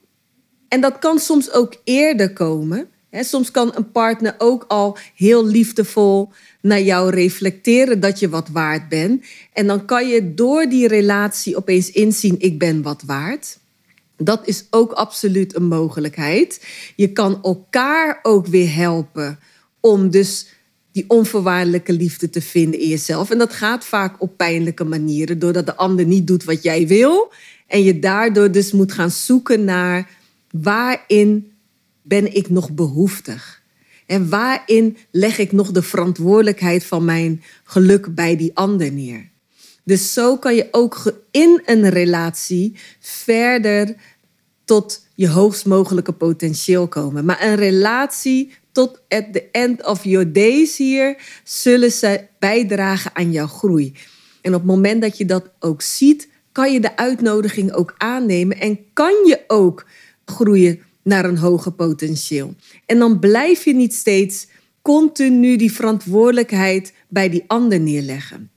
en 0.68 0.82
dat 0.82 1.00
kan 1.00 1.20
soms 1.20 1.52
ook 1.52 1.82
eerder 1.84 2.34
komen. 2.34 2.90
Soms 3.12 3.52
kan 3.52 3.72
een 3.76 3.92
partner 3.92 4.36
ook 4.38 4.66
al 4.68 4.98
heel 5.16 5.46
liefdevol 5.46 6.32
naar 6.62 6.82
jou 6.82 7.10
reflecteren 7.10 8.00
dat 8.00 8.20
je 8.20 8.30
wat 8.30 8.50
waard 8.50 8.90
bent. 8.90 9.26
En 9.54 9.68
dan 9.68 9.86
kan 9.86 10.08
je 10.08 10.34
door 10.34 10.70
die 10.70 10.88
relatie 10.88 11.58
opeens 11.58 11.92
inzien: 11.92 12.36
ik 12.40 12.60
ben 12.60 12.82
wat 12.82 13.04
waard. 13.06 13.58
Dat 14.16 14.48
is 14.48 14.68
ook 14.70 14.92
absoluut 14.92 15.56
een 15.56 15.68
mogelijkheid. 15.68 16.66
Je 16.96 17.12
kan 17.12 17.44
elkaar 17.44 18.20
ook 18.22 18.48
weer 18.48 18.76
helpen 18.76 19.40
om 19.80 20.10
dus 20.10 20.48
die 20.98 21.06
onvoorwaardelijke 21.08 21.94
liefde 21.94 22.30
te 22.30 22.42
vinden 22.42 22.80
in 22.80 22.88
jezelf. 22.88 23.32
En 23.32 23.38
dat 23.38 23.54
gaat 23.54 23.86
vaak 23.86 24.22
op 24.22 24.38
pijnlijke 24.38 24.84
manieren, 24.84 25.40
doordat 25.40 25.66
de 25.66 25.76
ander 25.76 26.06
niet 26.06 26.28
doet 26.28 26.44
wat 26.44 26.64
jij 26.64 26.88
wil. 26.88 27.32
En 27.68 27.84
je 27.84 28.00
daardoor 28.00 28.52
dus 28.52 28.72
moet 28.72 28.92
gaan 28.92 29.12
zoeken 29.12 29.64
naar 29.64 30.10
waarin 30.52 31.52
ben 32.02 32.36
ik 32.36 32.50
nog 32.50 32.72
behoeftig? 32.72 33.62
En 34.06 34.30
waarin 34.30 34.98
leg 35.12 35.38
ik 35.38 35.52
nog 35.52 35.72
de 35.72 35.82
verantwoordelijkheid 35.82 36.84
van 36.84 37.06
mijn 37.06 37.44
geluk 37.64 38.16
bij 38.16 38.36
die 38.36 38.52
ander 38.54 38.92
neer? 38.92 39.30
Dus 39.84 40.14
zo 40.14 40.38
kan 40.38 40.56
je 40.56 40.68
ook 40.72 41.14
in 41.32 41.62
een 41.66 41.90
relatie 41.90 42.76
verder 43.00 43.96
tot 44.66 45.06
je 45.16 45.30
hoogst 45.30 45.66
mogelijke 45.66 46.14
potentieel 46.14 46.88
komen. 46.88 47.26
Maar 47.26 47.44
een 47.44 47.56
relatie 47.56 48.52
tot 48.78 49.02
at 49.10 49.34
the 49.34 49.50
end 49.52 49.86
of 49.86 50.04
your 50.04 50.34
days 50.34 50.78
hier 50.78 51.18
zullen 51.44 51.92
ze 51.92 52.28
bijdragen 52.40 53.16
aan 53.16 53.32
jouw 53.32 53.48
groei. 53.48 53.94
En 54.42 54.54
op 54.54 54.60
het 54.60 54.70
moment 54.70 55.02
dat 55.02 55.18
je 55.18 55.26
dat 55.26 55.50
ook 55.60 55.82
ziet, 55.82 56.30
kan 56.52 56.74
je 56.74 56.80
de 56.80 56.98
uitnodiging 56.98 57.72
ook 57.72 57.94
aannemen 57.98 58.60
en 58.60 58.80
kan 58.94 59.14
je 59.26 59.44
ook 59.48 59.86
groeien 60.26 60.80
naar 61.04 61.26
een 61.26 61.38
hoger 61.38 61.72
potentieel. 61.72 62.56
En 62.86 63.00
dan 63.00 63.20
blijf 63.20 63.66
je 63.66 63.74
niet 63.74 63.94
steeds 63.94 64.48
continu 64.82 65.56
die 65.56 65.72
verantwoordelijkheid 65.72 66.94
bij 67.08 67.30
die 67.30 67.44
ander 67.48 67.80
neerleggen. 67.80 68.52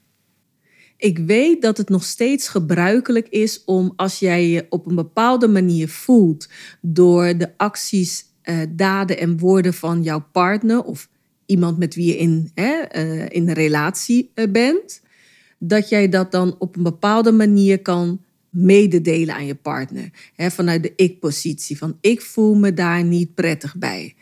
Ik 0.97 1.17
weet 1.17 1.61
dat 1.61 1.77
het 1.77 1.89
nog 1.89 2.03
steeds 2.03 2.47
gebruikelijk 2.47 3.27
is 3.29 3.63
om 3.65 3.93
als 3.95 4.19
jij 4.19 4.47
je 4.47 4.65
op 4.69 4.85
een 4.85 4.95
bepaalde 4.95 5.47
manier 5.47 5.89
voelt 5.89 6.49
door 6.81 7.37
de 7.37 7.57
acties, 7.57 8.25
eh, 8.51 8.57
daden 8.69 9.17
en 9.19 9.37
woorden 9.37 9.73
van 9.73 10.03
jouw 10.03 10.25
partner 10.31 10.83
of 10.83 11.09
iemand 11.45 11.77
met 11.77 11.95
wie 11.95 12.05
je 12.05 12.17
in, 12.17 12.51
eh, 12.53 13.25
in 13.29 13.47
een 13.47 13.53
relatie 13.53 14.31
eh, 14.33 14.51
bent, 14.51 15.01
dat 15.57 15.89
jij 15.89 16.09
dat 16.09 16.31
dan 16.31 16.55
op 16.59 16.75
een 16.75 16.83
bepaalde 16.83 17.31
manier 17.31 17.81
kan 17.81 18.21
mededelen 18.49 19.35
aan 19.35 19.45
je 19.45 19.55
partner. 19.55 20.09
Hè, 20.35 20.51
vanuit 20.51 20.83
de 20.83 20.93
ik-positie, 20.95 21.77
van 21.77 21.97
ik 22.01 22.21
voel 22.21 22.55
me 22.55 22.73
daar 22.73 23.03
niet 23.03 23.35
prettig 23.35 23.75
bij. 23.75 24.15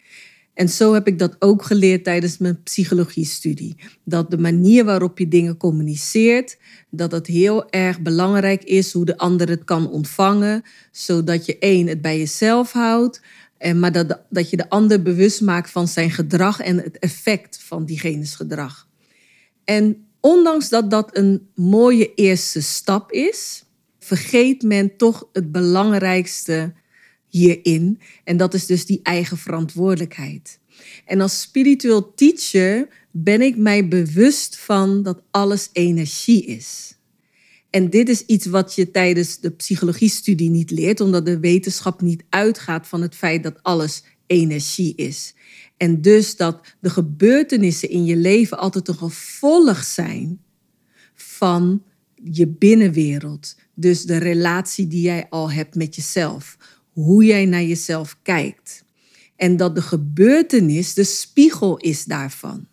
En 0.53 0.69
zo 0.69 0.93
heb 0.93 1.07
ik 1.07 1.19
dat 1.19 1.36
ook 1.39 1.63
geleerd 1.63 2.03
tijdens 2.03 2.38
mijn 2.38 2.63
psychologiestudie. 2.63 3.75
Dat 4.03 4.31
de 4.31 4.38
manier 4.38 4.86
waarop 4.86 5.19
je 5.19 5.27
dingen 5.27 5.57
communiceert, 5.57 6.57
dat 6.89 7.12
het 7.12 7.27
heel 7.27 7.69
erg 7.69 8.01
belangrijk 8.01 8.63
is 8.63 8.93
hoe 8.93 9.05
de 9.05 9.17
ander 9.17 9.50
het 9.50 9.63
kan 9.63 9.89
ontvangen, 9.89 10.63
zodat 10.91 11.45
je 11.45 11.57
één 11.59 11.88
het 11.88 12.01
bij 12.01 12.17
jezelf 12.17 12.71
houdt, 12.71 13.21
en 13.59 13.79
maar 13.79 13.91
dat, 13.91 14.21
dat 14.29 14.49
je 14.49 14.57
de 14.57 14.69
ander 14.69 15.01
bewust 15.01 15.41
maakt 15.41 15.71
van 15.71 15.87
zijn 15.87 16.11
gedrag 16.11 16.59
en 16.59 16.77
het 16.77 16.99
effect 16.99 17.63
van 17.63 17.85
diegene's 17.85 18.35
gedrag. 18.35 18.87
En 19.63 20.07
ondanks 20.19 20.69
dat 20.69 20.91
dat 20.91 21.17
een 21.17 21.47
mooie 21.55 22.13
eerste 22.13 22.61
stap 22.61 23.11
is, 23.11 23.63
vergeet 23.99 24.61
men 24.61 24.97
toch 24.97 25.29
het 25.33 25.51
belangrijkste 25.51 26.73
hierin. 27.27 27.99
En 28.23 28.37
dat 28.37 28.53
is 28.53 28.65
dus 28.65 28.85
die 28.85 28.99
eigen 29.03 29.37
verantwoordelijkheid. 29.37 30.59
En 31.05 31.21
als 31.21 31.41
spiritueel 31.41 32.13
teacher 32.13 32.87
ben 33.11 33.41
ik 33.41 33.57
mij 33.57 33.87
bewust 33.87 34.57
van 34.57 35.03
dat 35.03 35.21
alles 35.31 35.69
energie 35.73 36.45
is. 36.45 36.97
En 37.69 37.89
dit 37.89 38.09
is 38.09 38.25
iets 38.25 38.45
wat 38.45 38.75
je 38.75 38.91
tijdens 38.91 39.39
de 39.39 39.49
psychologiestudie 39.49 40.49
niet 40.49 40.71
leert, 40.71 41.01
omdat 41.01 41.25
de 41.25 41.39
wetenschap 41.39 42.01
niet 42.01 42.23
uitgaat 42.29 42.88
van 42.88 43.01
het 43.01 43.15
feit 43.15 43.43
dat 43.43 43.63
alles 43.63 44.03
energie 44.27 44.95
is. 44.95 45.33
En 45.77 46.01
dus 46.01 46.35
dat 46.35 46.75
de 46.79 46.89
gebeurtenissen 46.89 47.89
in 47.89 48.05
je 48.05 48.15
leven 48.15 48.57
altijd 48.57 48.88
een 48.88 48.97
gevolg 48.97 49.83
zijn 49.83 50.41
van 51.13 51.83
je 52.23 52.47
binnenwereld. 52.47 53.55
Dus 53.73 54.03
de 54.03 54.17
relatie 54.17 54.88
die 54.88 55.01
jij 55.01 55.27
al 55.29 55.51
hebt 55.51 55.75
met 55.75 55.95
jezelf. 55.95 56.57
Hoe 56.93 57.23
jij 57.23 57.45
naar 57.45 57.63
jezelf 57.63 58.17
kijkt. 58.21 58.83
En 59.35 59.57
dat 59.57 59.75
de 59.75 59.81
gebeurtenis 59.81 60.93
de 60.93 61.03
spiegel 61.03 61.77
is 61.77 62.05
daarvan. 62.05 62.67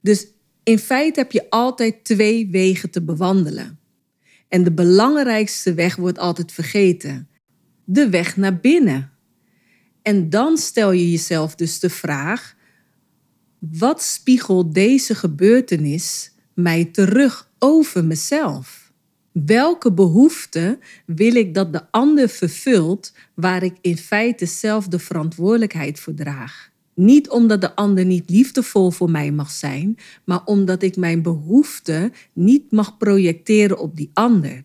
Dus 0.00 0.26
in 0.62 0.78
feite 0.78 1.20
heb 1.20 1.32
je 1.32 1.50
altijd 1.50 2.04
twee 2.04 2.50
wegen 2.50 2.90
te 2.90 3.02
bewandelen. 3.02 3.79
En 4.50 4.64
de 4.64 4.72
belangrijkste 4.72 5.74
weg 5.74 5.96
wordt 5.96 6.18
altijd 6.18 6.52
vergeten. 6.52 7.28
De 7.84 8.08
weg 8.08 8.36
naar 8.36 8.60
binnen. 8.60 9.10
En 10.02 10.30
dan 10.30 10.56
stel 10.56 10.92
je 10.92 11.10
jezelf 11.10 11.54
dus 11.54 11.78
de 11.78 11.90
vraag: 11.90 12.56
wat 13.58 14.02
spiegelt 14.02 14.74
deze 14.74 15.14
gebeurtenis 15.14 16.32
mij 16.54 16.84
terug 16.84 17.50
over 17.58 18.04
mezelf? 18.04 18.92
Welke 19.32 19.92
behoefte 19.92 20.78
wil 21.06 21.34
ik 21.34 21.54
dat 21.54 21.72
de 21.72 21.90
ander 21.90 22.28
vervult 22.28 23.12
waar 23.34 23.62
ik 23.62 23.76
in 23.80 23.96
feite 23.96 24.46
zelf 24.46 24.88
de 24.88 24.98
verantwoordelijkheid 24.98 26.00
voor 26.00 26.14
draag? 26.14 26.69
Niet 27.00 27.28
omdat 27.28 27.60
de 27.60 27.74
ander 27.74 28.04
niet 28.04 28.30
liefdevol 28.30 28.90
voor 28.90 29.10
mij 29.10 29.32
mag 29.32 29.50
zijn, 29.50 29.96
maar 30.24 30.44
omdat 30.44 30.82
ik 30.82 30.96
mijn 30.96 31.22
behoefte 31.22 32.12
niet 32.32 32.72
mag 32.72 32.96
projecteren 32.96 33.78
op 33.78 33.96
die 33.96 34.10
ander. 34.12 34.60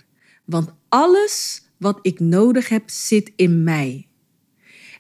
Want 0.46 0.74
alles 0.90 1.64
wat 1.78 2.00
ik 2.02 2.20
nodig 2.20 2.70
heb 2.70 2.90
zit 2.90 3.32
in 3.36 3.64
mij. 3.64 4.08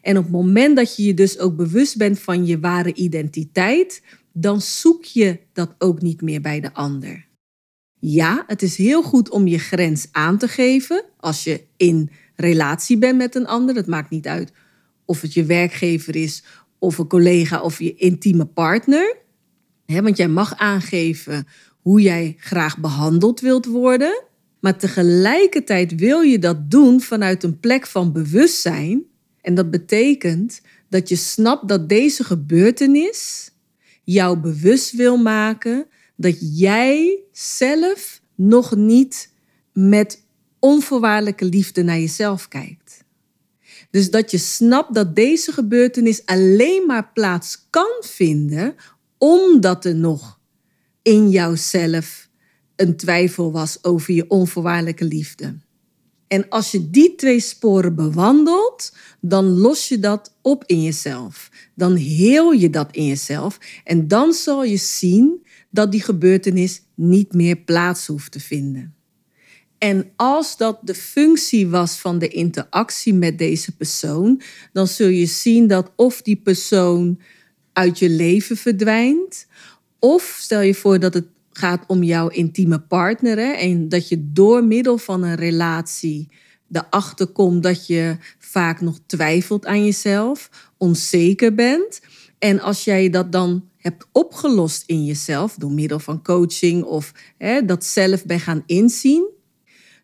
En 0.01 0.17
op 0.17 0.23
het 0.23 0.31
moment 0.31 0.75
dat 0.75 0.95
je 0.95 1.03
je 1.03 1.13
dus 1.13 1.39
ook 1.39 1.55
bewust 1.55 1.97
bent 1.97 2.19
van 2.19 2.45
je 2.45 2.59
ware 2.59 2.93
identiteit, 2.93 4.01
dan 4.33 4.61
zoek 4.61 5.03
je 5.03 5.39
dat 5.53 5.75
ook 5.77 6.01
niet 6.01 6.21
meer 6.21 6.41
bij 6.41 6.59
de 6.59 6.73
ander. 6.73 7.27
Ja, 7.99 8.43
het 8.47 8.61
is 8.61 8.77
heel 8.77 9.03
goed 9.03 9.29
om 9.29 9.47
je 9.47 9.59
grens 9.59 10.07
aan 10.11 10.37
te 10.37 10.47
geven 10.47 11.03
als 11.17 11.43
je 11.43 11.63
in 11.77 12.09
relatie 12.35 12.97
bent 12.97 13.17
met 13.17 13.35
een 13.35 13.47
ander. 13.47 13.75
Het 13.75 13.87
maakt 13.87 14.09
niet 14.09 14.27
uit 14.27 14.51
of 15.05 15.21
het 15.21 15.33
je 15.33 15.45
werkgever 15.45 16.15
is 16.15 16.43
of 16.79 16.97
een 16.97 17.07
collega 17.07 17.61
of 17.61 17.79
je 17.79 17.95
intieme 17.95 18.45
partner. 18.45 19.17
want 19.85 20.17
jij 20.17 20.27
mag 20.27 20.55
aangeven 20.55 21.47
hoe 21.81 22.01
jij 22.01 22.35
graag 22.37 22.77
behandeld 22.77 23.39
wilt 23.39 23.65
worden. 23.65 24.23
Maar 24.59 24.77
tegelijkertijd 24.77 25.95
wil 25.95 26.21
je 26.21 26.39
dat 26.39 26.71
doen 26.71 27.01
vanuit 27.01 27.43
een 27.43 27.59
plek 27.59 27.87
van 27.87 28.11
bewustzijn. 28.11 29.03
En 29.41 29.53
dat 29.53 29.71
betekent 29.71 30.61
dat 30.89 31.09
je 31.09 31.15
snapt 31.15 31.67
dat 31.67 31.89
deze 31.89 32.23
gebeurtenis 32.23 33.51
jou 34.03 34.37
bewust 34.37 34.91
wil 34.91 35.17
maken 35.17 35.87
dat 36.15 36.57
jij 36.57 37.19
zelf 37.31 38.21
nog 38.35 38.75
niet 38.75 39.31
met 39.73 40.23
onvoorwaardelijke 40.59 41.45
liefde 41.45 41.83
naar 41.83 41.99
jezelf 41.99 42.47
kijkt. 42.47 42.84
Dus 43.95 44.09
dat 44.09 44.31
je 44.31 44.37
snapt 44.37 44.93
dat 44.93 45.15
deze 45.15 45.51
gebeurtenis 45.51 46.25
alleen 46.25 46.85
maar 46.85 47.11
plaats 47.13 47.67
kan 47.69 47.91
vinden 47.99 48.75
omdat 49.17 49.85
er 49.85 49.95
nog 49.95 50.39
in 51.01 51.29
jouzelf 51.29 52.29
een 52.75 52.97
twijfel 52.97 53.51
was 53.51 53.83
over 53.83 54.13
je 54.13 54.29
onvoorwaardelijke 54.29 55.05
liefde. 55.05 55.57
En 56.27 56.49
als 56.49 56.71
je 56.71 56.89
die 56.89 57.15
twee 57.15 57.39
sporen 57.39 57.95
bewandelt, 57.95 58.93
dan 59.21 59.45
los 59.45 59.87
je 59.87 59.99
dat 59.99 60.35
op 60.41 60.63
in 60.65 60.83
jezelf. 60.83 61.49
Dan 61.75 61.95
heel 61.95 62.51
je 62.51 62.69
dat 62.69 62.87
in 62.91 63.05
jezelf. 63.05 63.57
En 63.83 64.07
dan 64.07 64.33
zal 64.33 64.63
je 64.63 64.77
zien 64.77 65.45
dat 65.69 65.91
die 65.91 66.01
gebeurtenis 66.01 66.81
niet 66.95 67.33
meer 67.33 67.57
plaats 67.57 68.07
hoeft 68.07 68.31
te 68.31 68.39
vinden. 68.39 68.95
En 69.85 70.11
als 70.15 70.57
dat 70.57 70.79
de 70.81 70.95
functie 70.95 71.67
was 71.67 71.97
van 71.97 72.19
de 72.19 72.27
interactie 72.27 73.13
met 73.13 73.37
deze 73.37 73.75
persoon, 73.75 74.41
dan 74.73 74.87
zul 74.87 75.07
je 75.07 75.25
zien 75.25 75.67
dat 75.67 75.91
of 75.95 76.21
die 76.21 76.35
persoon 76.35 77.19
uit 77.73 77.99
je 77.99 78.09
leven 78.09 78.57
verdwijnt, 78.57 79.47
of 79.99 80.37
stel 80.39 80.61
je 80.61 80.73
voor 80.73 80.99
dat 80.99 81.13
het 81.13 81.25
gaat 81.51 81.83
om 81.87 82.03
jouw 82.03 82.27
intieme 82.27 82.79
partner 82.79 83.37
hè, 83.37 83.51
en 83.51 83.89
dat 83.89 84.09
je 84.09 84.31
door 84.31 84.63
middel 84.63 84.97
van 84.97 85.23
een 85.23 85.35
relatie 85.35 86.29
erachter 86.71 87.27
komt 87.27 87.63
dat 87.63 87.87
je 87.87 88.17
vaak 88.37 88.81
nog 88.81 88.99
twijfelt 89.05 89.65
aan 89.65 89.85
jezelf, 89.85 90.49
onzeker 90.77 91.55
bent. 91.55 92.01
En 92.39 92.59
als 92.59 92.83
jij 92.83 93.09
dat 93.09 93.31
dan 93.31 93.69
hebt 93.77 94.07
opgelost 94.11 94.83
in 94.85 95.05
jezelf 95.05 95.55
door 95.55 95.71
middel 95.71 95.99
van 95.99 96.23
coaching 96.23 96.83
of 96.83 97.11
hè, 97.37 97.65
dat 97.65 97.85
zelf 97.85 98.25
bij 98.25 98.39
gaan 98.39 98.63
inzien, 98.65 99.33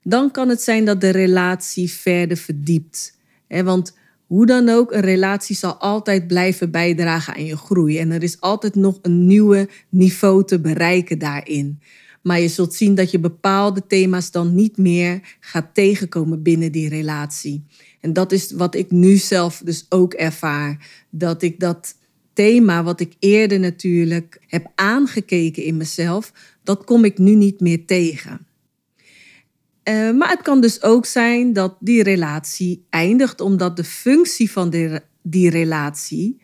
dan 0.04 0.32
kan 0.32 0.50
het 0.50 0.62
zijn 0.62 0.86
dat 0.86 1.02
de 1.02 1.10
relatie 1.10 1.92
verder 1.92 2.38
verdiept. 2.38 3.18
Want 3.48 3.98
hoe 4.28 4.46
dan 4.46 4.70
ook, 4.70 4.92
een 4.92 5.02
relatie 5.02 5.56
zal 5.56 5.74
altijd 5.74 6.28
blijven 6.28 6.72
bijdragen 6.72 7.34
aan 7.34 7.46
je 7.46 7.58
groei. 7.58 7.98
En 7.98 8.12
er 8.12 8.24
is 8.24 8.42
altijd 8.42 8.76
nog 8.76 9.00
een 9.02 9.28
nieuwe 9.28 9.70
niveau 9.90 10.46
te 10.46 10.60
bereiken 10.60 11.20
daarin. 11.20 11.80
Maar 12.22 12.40
je 12.40 12.48
zult 12.48 12.74
zien 12.74 12.96
dat 12.96 13.12
je 13.12 13.20
bepaalde 13.20 13.88
thema's 13.88 14.32
dan 14.32 14.56
niet 14.56 14.78
meer 14.78 15.36
gaat 15.40 15.74
tegenkomen 15.74 16.42
binnen 16.42 16.72
die 16.72 16.90
relatie. 16.90 17.64
En 18.00 18.14
dat 18.14 18.32
is 18.32 18.52
wat 18.52 18.76
ik 18.76 18.92
nu 18.92 19.18
zelf 19.18 19.62
dus 19.66 19.86
ook 19.90 20.14
ervaar. 20.14 20.88
Dat 21.10 21.42
ik 21.42 21.60
dat 21.60 21.96
thema 22.34 22.84
wat 22.84 23.00
ik 23.00 23.14
eerder 23.20 23.60
natuurlijk 23.60 24.42
heb 24.48 24.72
aangekeken 24.76 25.64
in 25.64 25.78
mezelf, 25.78 26.34
dat 26.64 26.84
kom 26.84 27.06
ik 27.06 27.18
nu 27.18 27.36
niet 27.36 27.60
meer 27.60 27.86
tegen. 27.86 28.46
Uh, 29.84 30.12
maar 30.12 30.30
het 30.30 30.42
kan 30.42 30.62
dus 30.62 30.82
ook 30.82 31.06
zijn 31.06 31.54
dat 31.54 31.76
die 31.80 32.04
relatie 32.04 32.86
eindigt 32.90 33.42
omdat 33.42 33.76
de 33.76 33.84
functie 33.84 34.52
van 34.52 34.70
de, 34.70 35.02
die 35.22 35.50
relatie 35.50 36.42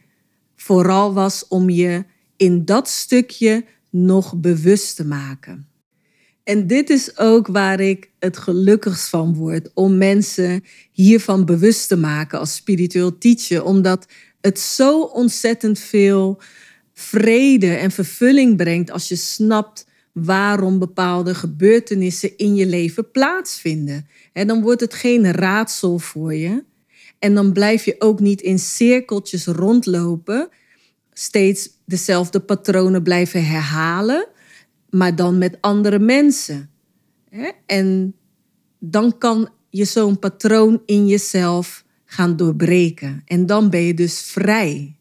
vooral 0.56 1.14
was 1.14 1.48
om 1.48 1.70
je 1.70 2.06
in 2.38 2.66
dat 2.66 2.90
stukje 2.90 3.66
nog 3.90 4.36
bewust 4.36 4.96
te 4.96 5.06
maken. 5.06 5.68
En 6.44 6.68
dit 6.68 6.90
is 6.90 7.18
ook 7.18 7.48
waar 7.48 7.80
ik 7.80 8.12
het 8.20 8.38
gelukkigst 8.38 9.10
van 9.10 9.34
word, 9.34 9.72
om 9.74 9.98
mensen 9.98 10.64
hiervan 10.92 11.46
bewust 11.46 11.88
te 11.88 11.98
maken 11.98 12.40
als 12.40 12.56
spiritueel 12.56 13.18
teacher, 13.18 13.64
omdat 13.64 14.08
het 14.42 14.60
zo 14.60 15.02
ontzettend 15.02 15.80
veel 15.80 16.42
vrede 16.94 17.74
en 17.74 17.92
vervulling 17.92 18.58
brengt 18.58 18.92
als 18.92 19.08
je 19.08 19.16
snapt 19.16 19.87
waarom 20.24 20.80
bepaalde 20.80 21.36
gebeurtenissen 21.36 22.38
in 22.38 22.56
je 22.56 22.66
leven 22.66 23.12
plaatsvinden. 23.12 24.08
En 24.34 24.48
dan 24.48 24.62
wordt 24.62 24.82
het 24.82 24.94
geen 24.94 25.32
raadsel 25.32 26.00
voor 26.00 26.34
je. 26.34 26.64
En 27.20 27.34
dan 27.34 27.52
blijf 27.52 27.86
je 27.86 27.96
ook 28.00 28.20
niet 28.20 28.42
in 28.42 28.60
cirkeltjes 28.60 29.46
rondlopen, 29.46 30.50
steeds 31.14 31.70
dezelfde 31.86 32.40
patronen 32.40 33.04
blijven 33.04 33.46
herhalen, 33.46 34.28
maar 34.90 35.16
dan 35.16 35.38
met 35.38 35.58
andere 35.62 36.00
mensen. 36.00 36.70
En 37.66 38.16
dan 38.80 39.18
kan 39.18 39.50
je 39.70 39.86
zo'n 39.86 40.20
patroon 40.20 40.82
in 40.86 41.08
jezelf 41.08 41.86
gaan 42.06 42.36
doorbreken. 42.36 43.22
En 43.26 43.46
dan 43.46 43.70
ben 43.70 43.82
je 43.82 43.94
dus 43.94 44.22
vrij. 44.22 44.96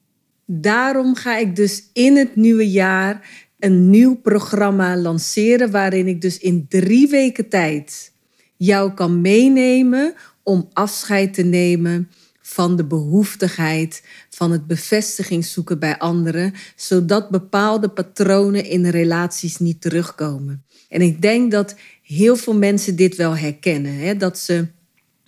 Daarom 0.47 1.15
ga 1.15 1.37
ik 1.37 1.57
dus 1.57 1.91
in 1.93 2.17
het 2.17 2.37
nieuwe 2.37 2.71
jaar 2.71 3.46
een 3.59 3.91
nieuw 3.91 4.17
programma 4.17 4.97
lanceren 4.97 5.71
waarin 5.71 6.07
ik 6.07 6.21
dus 6.21 6.39
in 6.39 6.67
drie 6.69 7.09
weken 7.09 7.49
tijd 7.49 8.13
jou 8.57 8.93
kan 8.95 9.21
meenemen 9.21 10.15
om 10.43 10.69
afscheid 10.73 11.35
te 11.35 11.43
nemen 11.43 12.11
van 12.41 12.77
de 12.77 12.85
behoeftigheid, 12.85 14.03
van 14.31 14.51
het 14.51 14.67
bevestiging 14.67 15.45
zoeken 15.45 15.79
bij 15.79 15.99
anderen, 15.99 16.53
zodat 16.77 17.31
bepaalde 17.31 17.89
patronen 17.89 18.65
in 18.65 18.87
relaties 18.87 19.57
niet 19.57 19.81
terugkomen. 19.81 20.65
En 20.89 21.01
ik 21.01 21.23
denk 21.23 21.51
dat 21.51 21.75
heel 22.03 22.37
veel 22.37 22.57
mensen 22.57 22.97
dit 22.97 23.17
wel 23.17 23.37
herkennen, 23.37 23.99
hè? 23.99 24.17
dat 24.17 24.39
ze 24.39 24.67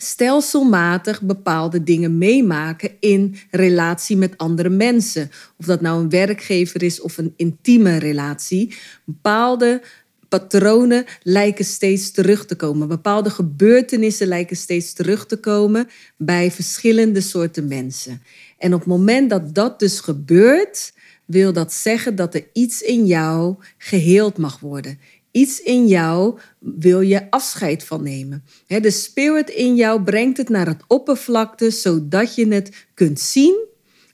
stelselmatig 0.01 1.23
bepaalde 1.23 1.83
dingen 1.83 2.19
meemaken 2.19 2.91
in 3.01 3.37
relatie 3.51 4.17
met 4.17 4.37
andere 4.37 4.69
mensen. 4.69 5.31
Of 5.57 5.67
dat 5.67 5.81
nou 5.81 6.01
een 6.01 6.09
werkgever 6.09 6.83
is 6.83 7.01
of 7.01 7.19
een 7.19 7.33
intieme 7.37 7.97
relatie. 7.97 8.75
Bepaalde 9.05 9.83
patronen 10.29 11.05
lijken 11.23 11.65
steeds 11.65 12.11
terug 12.11 12.47
te 12.47 12.57
komen. 12.57 12.89
Bepaalde 12.89 13.31
gebeurtenissen 13.31 14.27
lijken 14.27 14.57
steeds 14.57 14.93
terug 14.93 15.27
te 15.27 15.37
komen 15.37 15.89
bij 16.17 16.51
verschillende 16.51 17.21
soorten 17.21 17.69
mensen. 17.69 18.23
En 18.59 18.75
op 18.75 18.81
het 18.81 18.89
moment 18.89 19.31
dat 19.31 19.55
dat 19.55 19.79
dus 19.79 20.01
gebeurt, 20.01 20.93
wil 21.25 21.53
dat 21.53 21.73
zeggen 21.73 22.17
dat 22.17 22.35
er 22.35 22.47
iets 22.53 22.83
in 22.83 23.07
jou 23.07 23.57
geheeld 23.79 24.39
mag 24.39 24.61
worden 24.61 24.99
iets 25.31 25.63
in 25.63 25.87
jou 25.87 26.39
wil 26.59 27.01
je 27.01 27.31
afscheid 27.31 27.85
van 27.85 28.03
nemen. 28.03 28.45
De 28.67 28.91
spirit 28.91 29.51
in 29.51 29.77
jou 29.77 30.03
brengt 30.03 30.37
het 30.37 30.49
naar 30.49 30.67
het 30.67 30.83
oppervlakte, 30.87 31.71
zodat 31.71 32.35
je 32.35 32.49
het 32.49 32.87
kunt 32.95 33.21
zien 33.21 33.67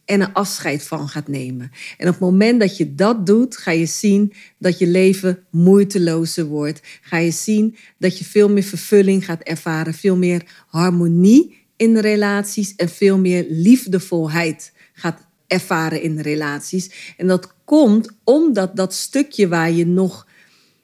en 0.04 0.20
er 0.20 0.30
afscheid 0.32 0.82
van 0.82 1.08
gaat 1.08 1.28
nemen. 1.28 1.70
En 1.98 2.06
op 2.06 2.12
het 2.12 2.22
moment 2.22 2.60
dat 2.60 2.76
je 2.76 2.94
dat 2.94 3.26
doet, 3.26 3.56
ga 3.56 3.70
je 3.70 3.86
zien 3.86 4.32
dat 4.58 4.78
je 4.78 4.86
leven 4.86 5.44
moeitelozer 5.50 6.44
wordt. 6.44 6.80
Ga 7.02 7.16
je 7.16 7.30
zien 7.30 7.76
dat 7.98 8.18
je 8.18 8.24
veel 8.24 8.48
meer 8.50 8.62
vervulling 8.62 9.24
gaat 9.24 9.42
ervaren, 9.42 9.94
veel 9.94 10.16
meer 10.16 10.64
harmonie 10.66 11.62
in 11.76 11.96
relaties 11.96 12.74
en 12.76 12.88
veel 12.88 13.18
meer 13.18 13.46
liefdevolheid 13.48 14.72
gaat 14.92 15.26
ervaren 15.46 16.02
in 16.02 16.20
relaties. 16.20 17.14
En 17.16 17.26
dat 17.26 17.54
komt 17.64 18.10
omdat 18.24 18.76
dat 18.76 18.94
stukje 18.94 19.48
waar 19.48 19.70
je 19.70 19.86
nog 19.86 20.26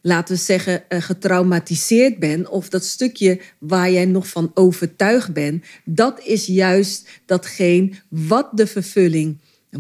laten 0.03 0.35
we 0.35 0.41
zeggen, 0.41 0.89
eh, 0.89 1.03
getraumatiseerd 1.03 2.19
bent, 2.19 2.49
of 2.49 2.69
dat 2.69 2.85
stukje 2.85 3.41
waar 3.59 3.91
jij 3.91 4.07
nog 4.07 4.29
van 4.29 4.51
overtuigd 4.55 5.33
bent, 5.33 5.65
dat 5.85 6.21
is 6.25 6.47
juist 6.47 7.09
datgene 7.27 7.91
wat 8.09 8.49
de 8.53 8.67
vervulling 8.67 9.39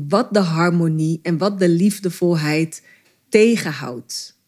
wat 0.08 0.34
de 0.34 0.40
harmonie 0.40 1.20
en 1.22 1.38
wat 1.38 1.58
de 1.58 1.68
liefdevolheid 1.68 2.82
tegenhoudt. 3.28 4.38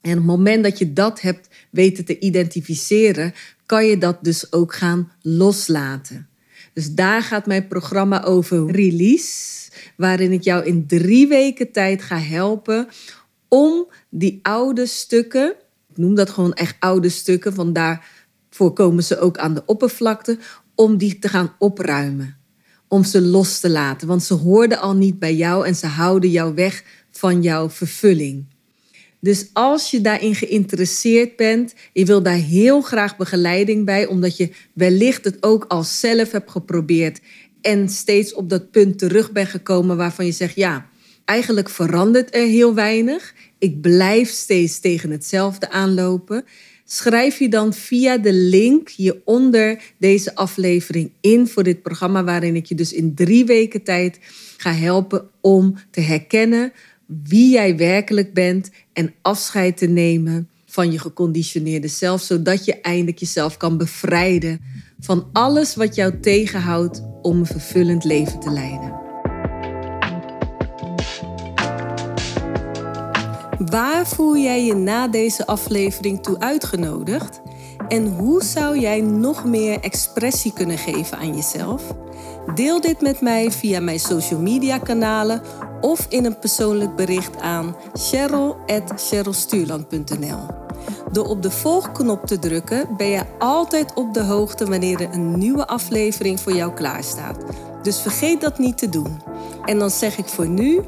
En 0.00 0.12
op 0.12 0.16
het 0.16 0.26
moment 0.26 0.62
dat 0.62 0.78
je 0.78 0.92
dat 0.92 1.20
hebt 1.20 1.48
weten 1.70 2.04
te 2.04 2.18
identificeren, 2.18 3.34
kan 3.66 3.86
je 3.86 3.98
dat 3.98 4.24
dus 4.24 4.52
ook 4.52 4.74
gaan 4.74 5.12
loslaten. 5.22 6.28
Dus 6.72 6.94
daar 6.94 7.22
gaat 7.22 7.46
mijn 7.46 7.68
programma 7.68 8.24
over 8.24 8.70
release, 8.70 9.70
waarin 9.96 10.32
ik 10.32 10.42
jou 10.42 10.64
in 10.64 10.86
drie 10.86 11.26
weken 11.26 11.72
tijd 11.72 12.02
ga 12.02 12.18
helpen 12.18 12.88
om 13.48 13.86
die 14.10 14.38
oude 14.42 14.86
stukken, 14.86 15.54
ik 15.90 15.96
noem 15.96 16.14
dat 16.14 16.30
gewoon 16.30 16.54
echt 16.54 16.76
oude 16.78 17.08
stukken, 17.08 17.54
van 17.54 17.72
daarvoor 17.72 18.72
komen 18.72 19.04
ze 19.04 19.18
ook 19.18 19.38
aan 19.38 19.54
de 19.54 19.62
oppervlakte, 19.66 20.38
om 20.74 20.96
die 20.96 21.18
te 21.18 21.28
gaan 21.28 21.54
opruimen. 21.58 22.36
Om 22.88 23.04
ze 23.04 23.20
los 23.20 23.60
te 23.60 23.70
laten, 23.70 24.08
want 24.08 24.22
ze 24.22 24.34
hoorden 24.34 24.78
al 24.78 24.94
niet 24.94 25.18
bij 25.18 25.34
jou 25.34 25.66
en 25.66 25.74
ze 25.74 25.86
houden 25.86 26.30
jou 26.30 26.54
weg 26.54 26.84
van 27.10 27.42
jouw 27.42 27.70
vervulling. 27.70 28.46
Dus 29.20 29.50
als 29.52 29.90
je 29.90 30.00
daarin 30.00 30.34
geïnteresseerd 30.34 31.36
bent, 31.36 31.74
je 31.92 32.04
wil 32.04 32.22
daar 32.22 32.34
heel 32.34 32.80
graag 32.80 33.16
begeleiding 33.16 33.84
bij, 33.84 34.06
omdat 34.06 34.36
je 34.36 34.52
wellicht 34.72 35.24
het 35.24 35.36
ook 35.40 35.64
al 35.68 35.82
zelf 35.82 36.32
hebt 36.32 36.50
geprobeerd 36.50 37.20
en 37.60 37.88
steeds 37.88 38.34
op 38.34 38.50
dat 38.50 38.70
punt 38.70 38.98
terug 38.98 39.32
bent 39.32 39.48
gekomen 39.48 39.96
waarvan 39.96 40.26
je 40.26 40.32
zegt, 40.32 40.54
ja, 40.54 40.88
eigenlijk 41.26 41.68
verandert 41.68 42.34
er 42.34 42.46
heel 42.46 42.74
weinig. 42.74 43.34
Ik 43.58 43.80
blijf 43.80 44.30
steeds 44.30 44.80
tegen 44.80 45.10
hetzelfde 45.10 45.70
aanlopen. 45.70 46.44
Schrijf 46.84 47.38
je 47.38 47.48
dan 47.48 47.72
via 47.72 48.18
de 48.18 48.32
link 48.32 48.88
hieronder 48.88 49.82
deze 49.98 50.34
aflevering 50.34 51.10
in 51.20 51.46
voor 51.46 51.62
dit 51.62 51.82
programma, 51.82 52.24
waarin 52.24 52.56
ik 52.56 52.66
je 52.66 52.74
dus 52.74 52.92
in 52.92 53.14
drie 53.14 53.44
weken 53.44 53.82
tijd 53.82 54.18
ga 54.56 54.72
helpen 54.72 55.28
om 55.40 55.74
te 55.90 56.00
herkennen 56.00 56.72
wie 57.06 57.50
jij 57.50 57.76
werkelijk 57.76 58.34
bent 58.34 58.70
en 58.92 59.14
afscheid 59.22 59.76
te 59.76 59.86
nemen 59.86 60.48
van 60.66 60.92
je 60.92 60.98
geconditioneerde 60.98 61.88
zelf, 61.88 62.22
zodat 62.22 62.64
je 62.64 62.80
eindelijk 62.80 63.18
jezelf 63.18 63.56
kan 63.56 63.76
bevrijden 63.76 64.60
van 65.00 65.28
alles 65.32 65.74
wat 65.74 65.94
jou 65.94 66.20
tegenhoudt 66.20 67.02
om 67.22 67.38
een 67.38 67.46
vervullend 67.46 68.04
leven 68.04 68.40
te 68.40 68.50
leiden. 68.50 69.05
Waar 73.58 74.06
voel 74.06 74.36
jij 74.36 74.64
je 74.64 74.74
na 74.74 75.08
deze 75.08 75.46
aflevering 75.46 76.22
toe 76.22 76.38
uitgenodigd? 76.38 77.40
En 77.88 78.06
hoe 78.06 78.44
zou 78.44 78.78
jij 78.78 79.00
nog 79.00 79.44
meer 79.44 79.80
expressie 79.80 80.52
kunnen 80.52 80.78
geven 80.78 81.18
aan 81.18 81.34
jezelf? 81.34 81.82
Deel 82.54 82.80
dit 82.80 83.00
met 83.00 83.20
mij 83.20 83.50
via 83.50 83.80
mijn 83.80 84.00
social 84.00 84.40
media 84.40 84.78
kanalen 84.78 85.42
of 85.80 86.06
in 86.08 86.24
een 86.24 86.38
persoonlijk 86.38 86.96
bericht 86.96 87.40
aan 87.40 87.76
cheryl.cherylstuurland.nl. 87.92 90.46
Door 91.12 91.26
op 91.26 91.42
de 91.42 91.50
volgknop 91.50 92.26
te 92.26 92.38
drukken 92.38 92.88
ben 92.96 93.08
je 93.08 93.22
altijd 93.38 93.94
op 93.94 94.14
de 94.14 94.22
hoogte 94.22 94.66
wanneer 94.66 95.00
er 95.00 95.12
een 95.12 95.38
nieuwe 95.38 95.66
aflevering 95.66 96.40
voor 96.40 96.52
jou 96.52 96.72
klaarstaat. 96.72 97.38
Dus 97.82 98.00
vergeet 98.00 98.40
dat 98.40 98.58
niet 98.58 98.78
te 98.78 98.88
doen. 98.88 99.20
En 99.64 99.78
dan 99.78 99.90
zeg 99.90 100.18
ik 100.18 100.26
voor 100.26 100.48
nu, 100.48 100.80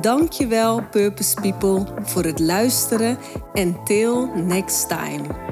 dankjewel 0.00 0.82
Purpose 0.90 1.34
People 1.40 1.86
voor 2.02 2.24
het 2.24 2.38
luisteren 2.38 3.18
en 3.52 3.84
till 3.84 4.28
next 4.34 4.88
time. 4.88 5.49